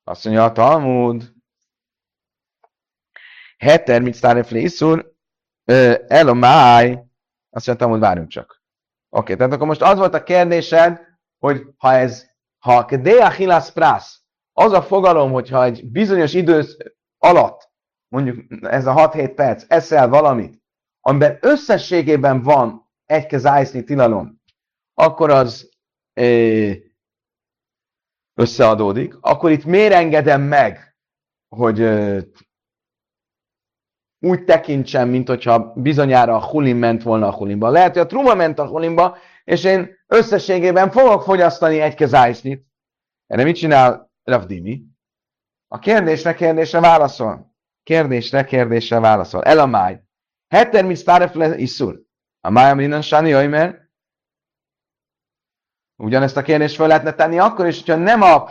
Azt 0.04 0.24
mondja 0.24 0.44
a 0.44 0.52
Talmud. 0.52 1.32
Heter, 3.58 4.02
mit 4.02 4.14
szárefli 4.14 4.62
iszur, 4.62 5.11
Elomáj, 5.64 6.98
azt 7.50 7.66
mondtam, 7.66 7.90
hogy 7.90 8.00
várjunk 8.00 8.28
csak. 8.28 8.62
Oké, 9.08 9.20
okay, 9.20 9.36
tehát 9.36 9.52
akkor 9.52 9.66
most 9.66 9.82
az 9.82 9.98
volt 9.98 10.14
a 10.14 10.22
kérdésed, 10.22 11.00
hogy 11.38 11.62
ha 11.76 11.92
ez, 11.92 12.26
ha 12.58 12.84
Kedea 12.84 13.30
Hilas 13.30 13.72
Prasz, 13.72 14.22
az 14.52 14.72
a 14.72 14.82
fogalom, 14.82 15.32
hogyha 15.32 15.64
egy 15.64 15.90
bizonyos 15.90 16.34
idő 16.34 16.64
alatt, 17.18 17.70
mondjuk 18.08 18.44
ez 18.60 18.86
a 18.86 18.94
6-7 18.94 19.32
perc, 19.34 19.64
eszel 19.68 20.08
valamit, 20.08 20.62
amiben 21.00 21.38
összességében 21.40 22.42
van 22.42 22.90
egy 23.04 23.26
kezájszni 23.26 23.84
tilalom, 23.84 24.40
akkor 24.94 25.30
az 25.30 25.70
ö, 26.14 26.72
összeadódik, 28.34 29.16
akkor 29.20 29.50
itt 29.50 29.64
miért 29.64 29.92
engedem 29.92 30.42
meg, 30.42 30.96
hogy 31.56 31.80
úgy 34.22 34.44
tekintsem, 34.44 35.08
mint 35.08 35.28
hogyha 35.28 35.72
bizonyára 35.76 36.34
a 36.34 36.46
hulim 36.46 36.78
ment 36.78 37.02
volna 37.02 37.26
a 37.26 37.34
hulimba. 37.34 37.70
Lehet, 37.70 37.92
hogy 37.92 38.02
a 38.02 38.06
truma 38.06 38.34
ment 38.34 38.58
a 38.58 38.66
hulimba, 38.66 39.16
és 39.44 39.64
én 39.64 39.98
összességében 40.06 40.90
fogok 40.90 41.22
fogyasztani 41.22 41.80
egy 41.80 41.94
kezájsznit. 41.94 42.66
Erre 43.26 43.44
mit 43.44 43.56
csinál 43.56 44.12
Ravdimi? 44.22 44.82
A 45.68 45.78
kérdésre 45.78 46.34
kérdésre 46.34 46.80
válaszol. 46.80 47.54
Kérdésre 47.82 48.44
kérdésre 48.44 49.00
válaszol. 49.00 49.42
El 49.42 49.58
a 49.58 49.66
máj. 49.66 50.00
Heter 50.48 50.84
mi 50.84 50.94
sztárefle 50.94 51.58
iszur. 51.58 52.00
A 52.40 52.50
májam 52.50 52.80
innen 52.80 53.02
sáni 53.02 53.34
oimer. 53.34 53.90
Ugyanezt 55.96 56.36
a 56.36 56.42
kérdést 56.42 56.76
fel 56.76 56.86
lehetne 56.86 57.12
tenni 57.12 57.38
akkor 57.38 57.66
is, 57.66 57.78
hogyha 57.78 57.96
nem 57.96 58.22
a 58.22 58.50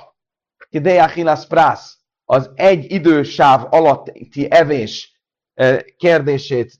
Kideja 0.69 1.07
Hilas 1.07 1.47
Prász, 1.47 1.97
az 2.25 2.51
egy 2.55 2.91
idősáv 2.91 3.73
alatti 3.73 4.51
evés 4.51 5.20
kérdését 5.97 6.73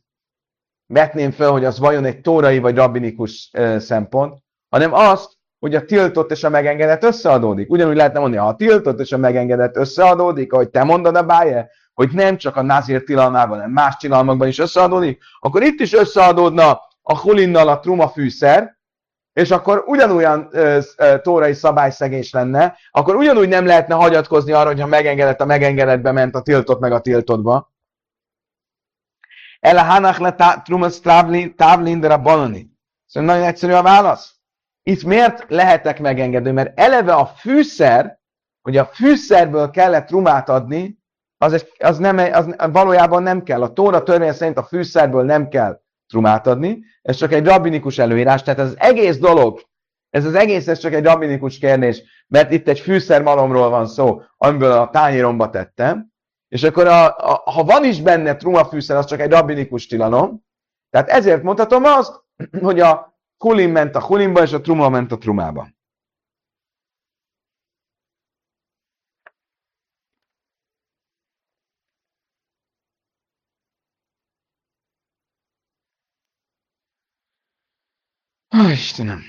vetném 0.87 1.31
fel, 1.31 1.51
hogy 1.51 1.65
az 1.65 1.79
vajon 1.79 2.05
egy 2.05 2.21
tórai 2.21 2.59
vagy 2.59 2.75
rabbinikus 2.75 3.51
szempont, 3.77 4.37
hanem 4.69 4.93
azt, 4.93 5.39
hogy 5.59 5.75
a 5.75 5.85
tiltott 5.85 6.31
és 6.31 6.43
a 6.43 6.49
megengedett 6.49 7.03
összeadódik. 7.03 7.69
Ugyanúgy 7.69 7.95
lehetne 7.95 8.19
mondani, 8.19 8.41
ha 8.41 8.47
a 8.47 8.55
tiltott 8.55 8.99
és 8.99 9.11
a 9.11 9.17
megengedett 9.17 9.75
összeadódik, 9.75 10.53
ahogy 10.53 10.69
te 10.69 10.83
mondod 10.83 11.15
a 11.15 11.23
báje, 11.23 11.69
hogy 11.93 12.09
nem 12.11 12.37
csak 12.37 12.55
a 12.55 12.61
nazir 12.61 13.03
tilalmában, 13.03 13.57
hanem 13.57 13.71
más 13.71 13.97
tilalmakban 13.97 14.47
is 14.47 14.59
összeadódik, 14.59 15.21
akkor 15.39 15.63
itt 15.63 15.79
is 15.79 15.93
összeadódna 15.93 16.81
a 17.01 17.17
hulinnal 17.17 17.67
a 17.67 17.79
truma 17.79 18.11
és 19.33 19.51
akkor 19.51 19.83
ugyanolyan 19.85 20.47
ö, 20.51 20.79
ö, 20.97 21.19
tórai 21.21 21.53
szabályszegés 21.53 22.31
lenne, 22.31 22.77
akkor 22.91 23.15
ugyanúgy 23.15 23.47
nem 23.47 23.65
lehetne 23.65 23.95
hagyatkozni 23.95 24.51
arra, 24.51 24.67
hogyha 24.67 24.87
megengedett 24.87 25.41
a 25.41 25.45
megengedetbe 25.45 26.11
ment 26.11 26.35
a 26.35 26.41
tiltott 26.41 26.79
meg 26.79 26.91
a 26.91 27.01
tiltottba. 27.01 27.71
El 29.61 29.77
a 29.77 29.83
hanach 29.83 30.19
le 30.19 30.61
trumas 30.63 30.99
távlin 30.99 31.99
de 31.99 32.17
banani. 32.17 32.69
Szóval 33.05 33.29
nagyon 33.29 33.47
egyszerű 33.47 33.73
a 33.73 33.81
válasz. 33.81 34.35
Itt 34.83 35.03
miért 35.03 35.45
lehetek 35.47 35.99
megengedő? 35.99 36.51
Mert 36.51 36.79
eleve 36.79 37.13
a 37.13 37.25
fűszer, 37.25 38.19
hogy 38.61 38.77
a 38.77 38.85
fűszerből 38.85 39.69
kellett 39.69 40.07
trumát 40.07 40.49
adni, 40.49 40.99
az, 41.37 41.65
az, 41.77 41.97
nem, 41.97 42.17
az 42.17 42.55
valójában 42.71 43.23
nem 43.23 43.43
kell. 43.43 43.61
A 43.61 43.73
Tóra 43.73 44.03
törvény 44.03 44.31
szerint 44.31 44.57
a 44.57 44.63
fűszerből 44.63 45.23
nem 45.23 45.47
kell 45.47 45.81
trumát 46.07 46.47
adni, 46.47 46.79
ez 47.01 47.15
csak 47.15 47.31
egy 47.31 47.45
rabbinikus 47.45 47.97
előírás, 47.97 48.43
tehát 48.43 48.59
ez 48.59 48.67
az 48.67 48.79
egész 48.79 49.17
dolog, 49.17 49.61
ez 50.09 50.25
az 50.25 50.33
egész, 50.33 50.67
ez 50.67 50.79
csak 50.79 50.93
egy 50.93 51.03
rabbinikus 51.03 51.57
kérdés, 51.57 52.03
mert 52.27 52.51
itt 52.51 52.67
egy 52.67 52.79
fűszermalomról 52.79 53.69
van 53.69 53.87
szó, 53.87 54.21
amiből 54.37 54.71
a 54.71 54.89
tányéromba 54.89 55.49
tettem, 55.49 56.10
és 56.51 56.63
akkor 56.63 56.87
a, 56.87 57.17
a, 57.17 57.51
ha 57.51 57.63
van 57.63 57.83
is 57.83 58.01
benne 58.01 58.35
truma 58.35 58.65
fűszer, 58.65 58.97
az 58.97 59.05
csak 59.05 59.19
egy 59.19 59.31
rabbinikus 59.31 59.87
tilalom, 59.87 60.45
tehát 60.89 61.09
ezért 61.09 61.43
mondhatom 61.43 61.83
azt, 61.83 62.23
hogy 62.61 62.79
a 62.79 63.17
kulim 63.37 63.71
ment 63.71 63.95
a 63.95 64.01
kulimba, 64.01 64.41
és 64.41 64.51
a 64.53 64.61
truma 64.61 64.89
ment 64.89 65.11
a 65.11 65.17
trumába. 65.17 65.69
Ó, 78.57 78.69
Istenem! 78.71 79.21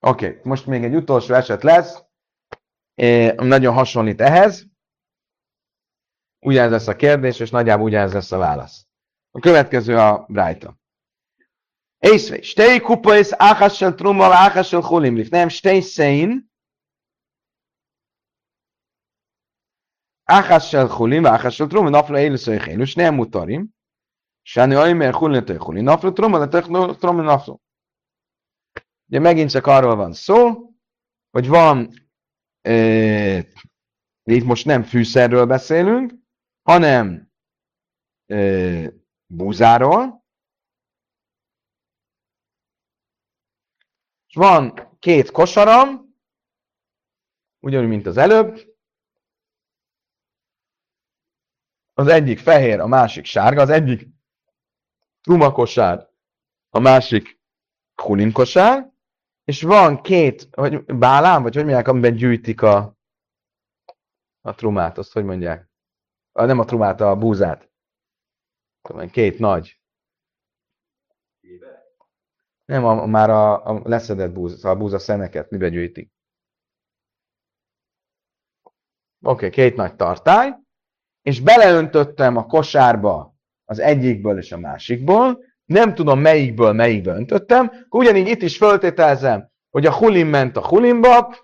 Oké, 0.00 0.26
okay, 0.26 0.40
most 0.42 0.66
még 0.66 0.84
egy 0.84 0.94
utolsó 0.94 1.34
eset 1.34 1.62
lesz, 1.62 2.05
Eh, 2.96 3.34
nagyon 3.34 3.74
hasonlít 3.74 4.20
ehhez. 4.20 4.66
Ugyanez 6.38 6.70
lesz 6.70 6.86
a 6.86 6.96
kérdés, 6.96 7.40
és 7.40 7.50
nagyjából 7.50 7.84
ugyanez 7.84 8.12
lesz 8.12 8.32
a 8.32 8.38
válasz. 8.38 8.86
A 9.30 9.38
következő 9.38 9.96
a 9.96 10.26
Brighton. 10.28 10.80
Észve, 11.98 12.42
stei 12.42 12.80
kupa 12.80 13.16
és 13.16 13.28
áhassel 13.32 13.94
trummal, 13.94 14.32
áhassel 14.32 14.80
holimlif. 14.80 15.28
Nem, 15.28 15.48
stei 15.48 15.80
szein. 15.80 16.50
Áhassel 20.24 20.86
holim, 20.86 21.26
áhassel 21.26 21.66
trummal, 21.66 21.90
nafra 21.90 22.20
élőszöj 22.20 22.58
hélős, 22.58 22.94
nem 22.94 23.14
mutarim. 23.14 23.74
Sáni 24.42 24.74
ajmer 24.74 25.14
hulin 25.14 25.44
töj 25.44 25.56
hulin, 25.56 25.84
nafra 25.84 26.12
trummal, 26.12 26.48
trummal 26.48 27.24
nafra. 27.24 27.58
Ugye 29.08 29.18
megint 29.18 29.50
csak 29.50 29.66
arról 29.66 29.96
van 29.96 30.12
szó, 30.12 30.70
hogy 31.30 31.48
van 31.48 32.05
itt 34.22 34.44
most 34.44 34.64
nem 34.64 34.82
fűszerről 34.82 35.46
beszélünk, 35.46 36.12
hanem 36.62 37.32
búzáról, 39.26 40.24
és 44.28 44.34
van 44.34 44.96
két 44.98 45.30
kosaram, 45.30 46.14
ugyanúgy, 47.60 47.88
mint 47.88 48.06
az 48.06 48.16
előbb, 48.16 48.74
az 51.92 52.06
egyik 52.06 52.38
fehér, 52.38 52.80
a 52.80 52.86
másik 52.86 53.24
sárga, 53.24 53.60
az 53.60 53.70
egyik 53.70 54.08
trumakosár, 55.20 56.10
a 56.70 56.78
másik 56.78 57.40
hulinkosár, 58.02 58.94
és 59.46 59.62
van 59.62 60.02
két, 60.02 60.48
hogy 60.52 60.84
bálám, 60.84 61.42
vagy 61.42 61.54
hogy 61.54 61.64
mondják, 61.64 61.88
amiben 61.88 62.14
gyűjtik 62.14 62.62
a, 62.62 62.96
a 64.40 64.54
trumát, 64.54 64.98
azt 64.98 65.12
hogy 65.12 65.24
mondják? 65.24 65.70
A, 66.32 66.44
nem 66.44 66.58
a 66.58 66.64
trumát, 66.64 67.00
a 67.00 67.16
búzát. 67.16 67.70
Két 69.10 69.38
nagy. 69.38 69.80
Nem, 72.64 72.84
a, 72.84 73.02
a, 73.02 73.06
már 73.06 73.30
a, 73.30 73.66
a 73.66 73.88
leszedett 73.88 74.32
búza, 74.32 74.70
a 74.70 74.76
búza 74.76 74.98
szemeket 74.98 75.50
mibe 75.50 75.68
gyűjtik. 75.68 76.12
Oké, 79.20 79.46
okay, 79.46 79.50
két 79.50 79.76
nagy 79.76 79.96
tartály, 79.96 80.54
és 81.22 81.40
beleöntöttem 81.40 82.36
a 82.36 82.46
kosárba 82.46 83.34
az 83.64 83.78
egyikből 83.78 84.38
és 84.38 84.52
a 84.52 84.58
másikból, 84.58 85.44
nem 85.66 85.94
tudom 85.94 86.20
melyikből 86.20 86.72
melyikbe 86.72 87.12
öntöttem, 87.12 87.86
ugyanígy 87.88 88.28
itt 88.28 88.42
is 88.42 88.56
föltételezem, 88.56 89.50
hogy 89.70 89.86
a 89.86 89.94
hulim 89.94 90.28
ment 90.28 90.56
a 90.56 90.66
hulimba, 90.66 91.36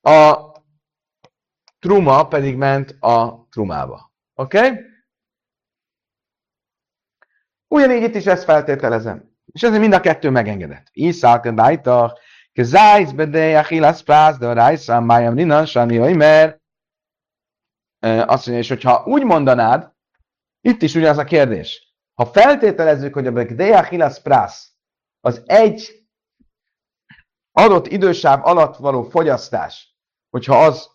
a 0.00 0.48
truma 1.78 2.28
pedig 2.28 2.56
ment 2.56 2.96
a 3.00 3.46
trumába. 3.50 4.12
Oké? 4.34 4.58
Okay? 4.58 4.88
Ugyanígy 7.68 8.02
itt 8.02 8.14
is 8.14 8.26
ezt 8.26 8.44
feltételezem. 8.44 9.30
És 9.52 9.62
ezért 9.62 9.80
mind 9.80 9.92
a 9.92 10.00
kettő 10.00 10.30
megengedett. 10.30 10.86
Iszák 10.92 11.48
dájtach, 11.48 12.20
ke 12.52 12.62
zájsz 12.62 13.10
bedej 13.10 13.56
a 13.56 13.64
chilasz 13.64 14.02
prász, 14.02 14.38
de 14.38 14.52
rájszám 14.52 15.04
májam 15.04 15.34
ninan, 15.34 15.66
sani 15.66 16.14
mert 16.14 16.60
azt 18.00 18.46
mondja, 18.46 18.58
és 18.58 18.68
hogyha 18.68 19.04
úgy 19.06 19.24
mondanád, 19.24 19.92
itt 20.60 20.82
is 20.82 20.94
ugyanaz 20.94 21.18
a 21.18 21.24
kérdés. 21.24 21.89
Ha 22.20 22.26
feltételezzük, 22.26 23.14
hogy 23.14 23.26
a 23.26 23.32
Begdeja 23.32 23.82
Hilas 23.82 24.20
Prasz 24.20 24.72
az 25.20 25.42
egy 25.46 26.06
adott 27.52 27.86
idősáv 27.86 28.46
alatt 28.46 28.76
való 28.76 29.02
fogyasztás, 29.02 29.96
hogyha 30.30 30.64
az 30.64 30.90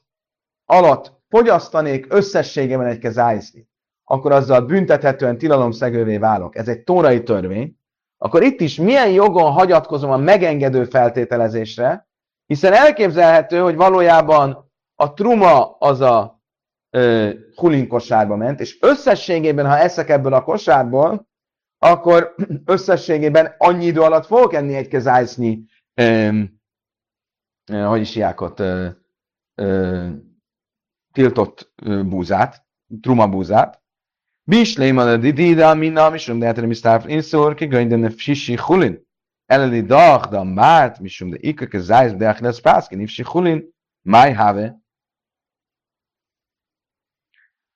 alatt 0.65 1.11
fogyasztanék 1.29 2.13
összességében 2.13 2.87
egy 2.87 2.97
kezájszni, 2.97 3.69
akkor 4.03 4.31
azzal 4.31 4.61
büntethetően 4.61 5.37
tilalomszegővé 5.37 6.17
válok. 6.17 6.55
Ez 6.55 6.67
egy 6.67 6.83
tórai 6.83 7.23
törvény. 7.23 7.77
Akkor 8.17 8.43
itt 8.43 8.59
is 8.59 8.75
milyen 8.75 9.09
jogon 9.09 9.51
hagyatkozom 9.51 10.11
a 10.11 10.17
megengedő 10.17 10.83
feltételezésre, 10.83 12.07
hiszen 12.45 12.73
elképzelhető, 12.73 13.59
hogy 13.59 13.75
valójában 13.75 14.71
a 14.95 15.13
truma 15.13 15.75
az 15.77 16.01
a 16.01 16.34
hulin 17.55 17.87
kosárba 17.87 18.35
ment, 18.35 18.59
és 18.59 18.77
összességében, 18.81 19.65
ha 19.65 19.77
eszek 19.77 20.09
ebből 20.09 20.33
a 20.33 20.43
kosárból, 20.43 21.27
akkor 21.77 22.35
összességében 22.65 23.55
annyi 23.57 23.85
idő 23.85 24.01
alatt 24.01 24.25
fogok 24.25 24.53
enni 24.53 24.75
egy 24.75 24.87
kezájsznyi, 24.87 25.65
hogy 27.71 28.01
is 28.01 28.13
hiákot, 28.13 28.61
tiltott 31.11 31.73
búzát, 32.05 32.65
truma 33.01 33.27
búzát. 33.27 33.83
Bisléma 34.47 35.01
a 35.01 35.17
didida, 35.17 35.73
minna, 35.73 36.09
misum, 36.09 36.39
de 36.39 36.47
etere 36.47 36.67
misztáf, 36.67 37.07
inszor, 37.07 37.53
kigönyden 37.53 38.03
a 38.03 38.09
sisi 38.09 38.57
hulin. 38.57 39.03
Eleli 39.45 39.81
dach, 39.81 40.29
da 40.29 40.43
márt, 40.43 40.99
misum, 40.99 41.29
de 41.29 41.37
ikka 41.39 41.67
kezájsz, 41.67 42.13
de 42.13 42.29
achles 42.29 42.61
pászki, 42.61 42.95
nifsi 42.95 43.23
hulin, 43.23 43.69
máj 44.01 44.33
have, 44.33 44.84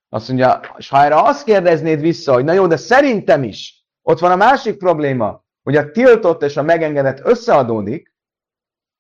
azt 0.10 0.28
mondja, 0.28 0.60
és 0.78 0.90
ha 0.90 1.04
erre 1.04 1.16
azt 1.16 1.44
kérdeznéd 1.44 2.00
vissza, 2.02 2.34
hogy 2.34 2.44
na 2.44 2.54
jó, 2.54 2.68
de 2.68 2.78
szerintem 2.78 3.44
is, 3.44 3.86
ott 4.02 4.20
van 4.20 4.32
a 4.32 4.36
másik 4.36 4.78
probléma, 4.78 5.44
hogy 5.64 5.76
a 5.76 5.92
tiltott 5.92 6.44
és 6.44 6.58
a 6.58 6.62
megengedett 6.62 7.20
összeadódik, 7.24 8.14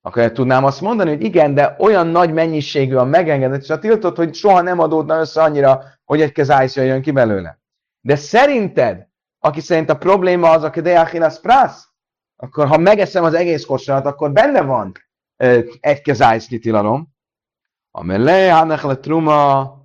akkor 0.01 0.31
tudnám 0.31 0.65
azt 0.65 0.81
mondani, 0.81 1.09
hogy 1.09 1.23
igen, 1.23 1.53
de 1.53 1.75
olyan 1.79 2.07
nagy 2.07 2.33
mennyiségű 2.33 2.95
a 2.95 3.03
megengedett 3.03 3.61
és 3.61 3.69
a 3.69 3.79
tiltott, 3.79 4.15
hogy 4.15 4.33
soha 4.33 4.61
nem 4.61 4.79
adódna 4.79 5.19
össze 5.19 5.41
annyira, 5.41 5.83
hogy 6.05 6.21
egy 6.21 6.31
kezájsz 6.31 6.75
jön 6.75 7.01
ki 7.01 7.11
belőle. 7.11 7.59
De 8.01 8.15
szerinted, 8.15 9.07
aki 9.39 9.59
szerint 9.59 9.89
a 9.89 9.97
probléma 9.97 10.49
az, 10.49 10.63
aki 10.63 10.81
deachilas 10.81 11.39
prasz, 11.39 11.87
akkor 12.35 12.67
ha 12.67 12.77
megeszem 12.77 13.23
az 13.23 13.33
egész 13.33 13.65
kosarat, 13.65 14.05
akkor 14.05 14.31
benne 14.31 14.61
van 14.61 14.91
egy 15.79 16.01
kezájsz 16.01 16.47
tilalom. 16.47 17.07
Amellé, 17.91 18.47
hanech 18.47 18.85
le 18.85 18.95
truma, 18.95 19.78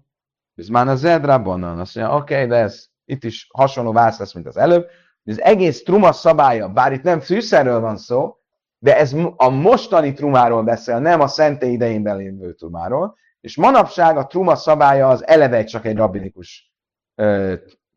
Bizmán 0.55 0.88
az 0.88 1.05
Edrabanan, 1.05 1.78
azt 1.78 1.94
mondja, 1.94 2.16
oké, 2.16 2.34
okay, 2.34 2.46
de 2.46 2.57
ez 2.57 2.86
itt 3.05 3.24
is 3.24 3.48
hasonló 3.52 3.92
válasz 3.92 4.18
lesz, 4.18 4.32
mint 4.32 4.46
az 4.46 4.57
előbb. 4.57 4.86
Az 5.24 5.40
egész 5.40 5.82
truma 5.82 6.12
szabálya, 6.12 6.68
bár 6.68 6.92
itt 6.92 7.02
nem 7.02 7.20
fűszerről 7.20 7.80
van 7.80 7.96
szó, 7.96 8.36
de 8.78 8.98
ez 8.98 9.12
a 9.36 9.48
mostani 9.48 10.12
trumáról 10.12 10.62
beszél, 10.62 10.98
nem 10.98 11.20
a 11.20 11.26
szenté 11.26 11.72
idején 11.72 12.02
belévő 12.02 12.52
trumáról, 12.52 13.16
és 13.40 13.57
manapság 13.57 14.16
a 14.16 14.26
truma 14.26 14.55
szabálya 14.55 15.09
az 15.09 15.26
eleve 15.26 15.64
csak 15.64 15.84
egy 15.86 15.96
rabbinikus 15.96 16.72
ö, 17.14 17.55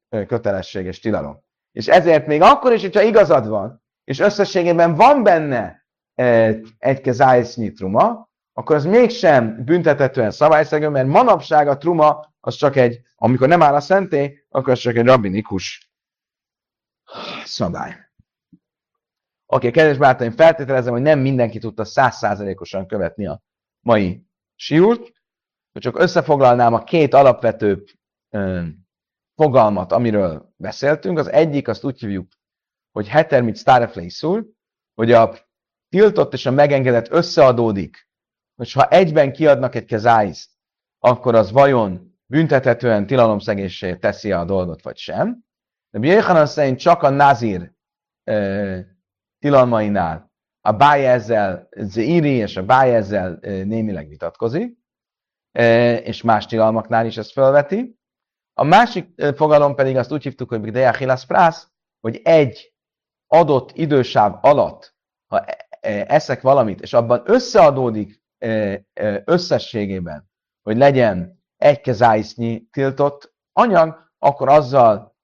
ö, 0.10 0.26
kötelességes 0.26 1.00
tilalom. 1.00 1.44
És 1.72 1.88
ezért 1.88 2.28
még 2.28 2.42
akkor 2.42 2.74
is, 2.74 2.82
hogyha 2.82 3.02
igazad 3.02 3.48
van, 3.48 3.84
és 4.04 4.20
összességében 4.20 4.96
van 4.96 5.24
benne 5.24 5.86
egy 6.78 7.02
kezájsznyi 7.02 7.72
truma, 7.72 8.30
akkor 8.54 8.76
az 8.76 8.86
mégsem 8.86 9.64
büntetetően 9.66 10.32
szabályszegő, 10.32 10.90
mert 10.90 11.08
manapság 11.08 11.68
a 11.68 11.78
truma 11.78 12.34
az 12.48 12.56
csak 12.56 12.76
egy, 12.76 13.02
amikor 13.16 13.48
nem 13.48 13.62
áll 13.62 13.76
a 13.76 13.80
szenté, 13.80 14.46
akkor 14.50 14.74
az 14.74 14.80
csak 14.80 14.96
egy 14.96 15.06
rabbinikus 15.06 15.92
szabály. 17.44 17.92
Oké, 17.92 19.68
okay, 19.68 19.72
kedves 19.72 19.98
barátaim, 19.98 20.32
feltételezem, 20.32 20.94
hogy 20.94 21.02
nem 21.02 21.20
mindenki 21.20 21.60
tudta 21.60 21.86
százszázalékosan 21.86 22.88
követni 22.88 23.28
a 23.28 23.42
mai 23.80 24.26
siút, 24.56 25.14
csak 25.80 26.00
összefoglalnám 26.00 26.74
a 26.74 26.84
két 26.84 27.14
alapvető 27.14 27.84
ö, 28.30 28.66
fogalmat, 29.36 29.92
amiről 29.92 30.54
beszéltünk. 30.56 31.18
Az 31.18 31.28
egyik, 31.28 31.68
azt 31.68 31.84
úgy 31.84 32.00
hívjuk, 32.00 32.32
hogy 32.92 33.08
hetermit 33.08 33.58
starefleiszul, 33.58 34.52
hogy 34.94 35.12
a 35.12 35.36
tiltott 35.90 36.34
és 36.34 36.46
a 36.46 36.52
megengedett 36.52 37.10
összeadódik, 37.10 38.10
hogy 38.56 38.72
ha 38.72 38.88
egyben 38.88 39.34
kiadnak 39.34 39.76
egy 39.76 39.86
kezáiszt, 39.86 40.52
akkor 41.00 41.36
az 41.36 41.52
vajon 41.52 42.17
büntethetően 42.28 43.08
tilalomszegéssé 43.08 43.96
teszi 43.96 44.32
a 44.32 44.46
dolgot, 44.46 44.84
vagy 44.84 44.98
sem. 44.98 45.46
De 45.90 46.00
Bjéhanan 46.00 46.46
szerint 46.46 46.80
csak 46.80 47.04
a 47.04 47.10
nazir 47.10 47.72
e, 48.24 48.98
tilalmainál 49.40 50.32
a 50.62 50.72
báj 50.72 51.08
ezzel 51.08 51.70
Zéri 51.78 52.30
és 52.30 52.58
a 52.58 52.66
báj 52.66 52.96
ezzel 52.96 53.40
e, 53.42 53.64
némileg 53.64 54.08
vitatkozik, 54.08 54.78
e, 55.52 55.96
és 55.96 56.22
más 56.22 56.46
tilalmaknál 56.46 57.06
is 57.06 57.18
ezt 57.18 57.32
felveti. 57.32 58.00
A 58.54 58.64
másik 58.64 59.22
fogalom 59.36 59.76
pedig 59.76 59.98
azt 59.98 60.12
úgy 60.12 60.24
hívtuk, 60.24 60.50
hogy 60.50 60.62
Bigdeja 60.62 60.94
Hilas 60.94 61.26
Prász, 61.26 61.72
hogy 62.00 62.22
egy 62.24 62.74
adott 63.28 63.72
idősáv 63.72 64.38
alatt, 64.42 64.96
ha 65.28 65.46
eszek 66.08 66.42
valamit, 66.42 66.82
és 66.82 66.94
abban 66.94 67.22
összeadódik 67.26 68.22
összességében, 69.26 70.30
hogy 70.62 70.78
legyen 70.78 71.37
egy 71.58 72.68
tiltott 72.72 73.34
anyag, 73.52 74.12
akkor 74.18 74.50
azzal 74.50 75.16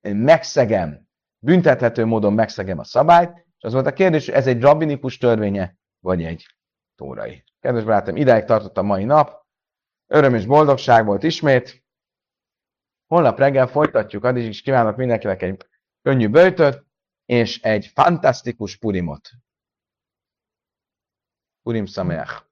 megszegem, 0.00 1.08
büntethető 1.38 2.04
módon 2.04 2.32
megszegem 2.32 2.78
a 2.78 2.84
szabályt, 2.84 3.46
és 3.58 3.64
az 3.64 3.72
volt 3.72 3.86
a 3.86 3.92
kérdés, 3.92 4.28
ez 4.28 4.46
egy 4.46 4.60
rabbinikus 4.60 5.18
törvénye, 5.18 5.76
vagy 6.00 6.24
egy 6.24 6.46
tórai. 6.94 7.44
Kedves 7.60 7.84
barátom, 7.84 8.16
ideig 8.16 8.44
tartott 8.44 8.78
a 8.78 8.82
mai 8.82 9.04
nap, 9.04 9.46
öröm 10.06 10.34
és 10.34 10.46
boldogság 10.46 11.04
volt 11.04 11.22
ismét. 11.22 11.84
Holnap 13.06 13.38
reggel 13.38 13.66
folytatjuk, 13.66 14.24
addig 14.24 14.44
is 14.44 14.62
kívánok 14.62 14.96
mindenkinek 14.96 15.42
egy 15.42 15.66
könnyű 16.02 16.28
bőtöt, 16.28 16.84
és 17.24 17.62
egy 17.62 17.86
fantasztikus 17.86 18.76
purimot. 18.76 19.30
Purim 21.62 21.86
Sameach. 21.86 22.45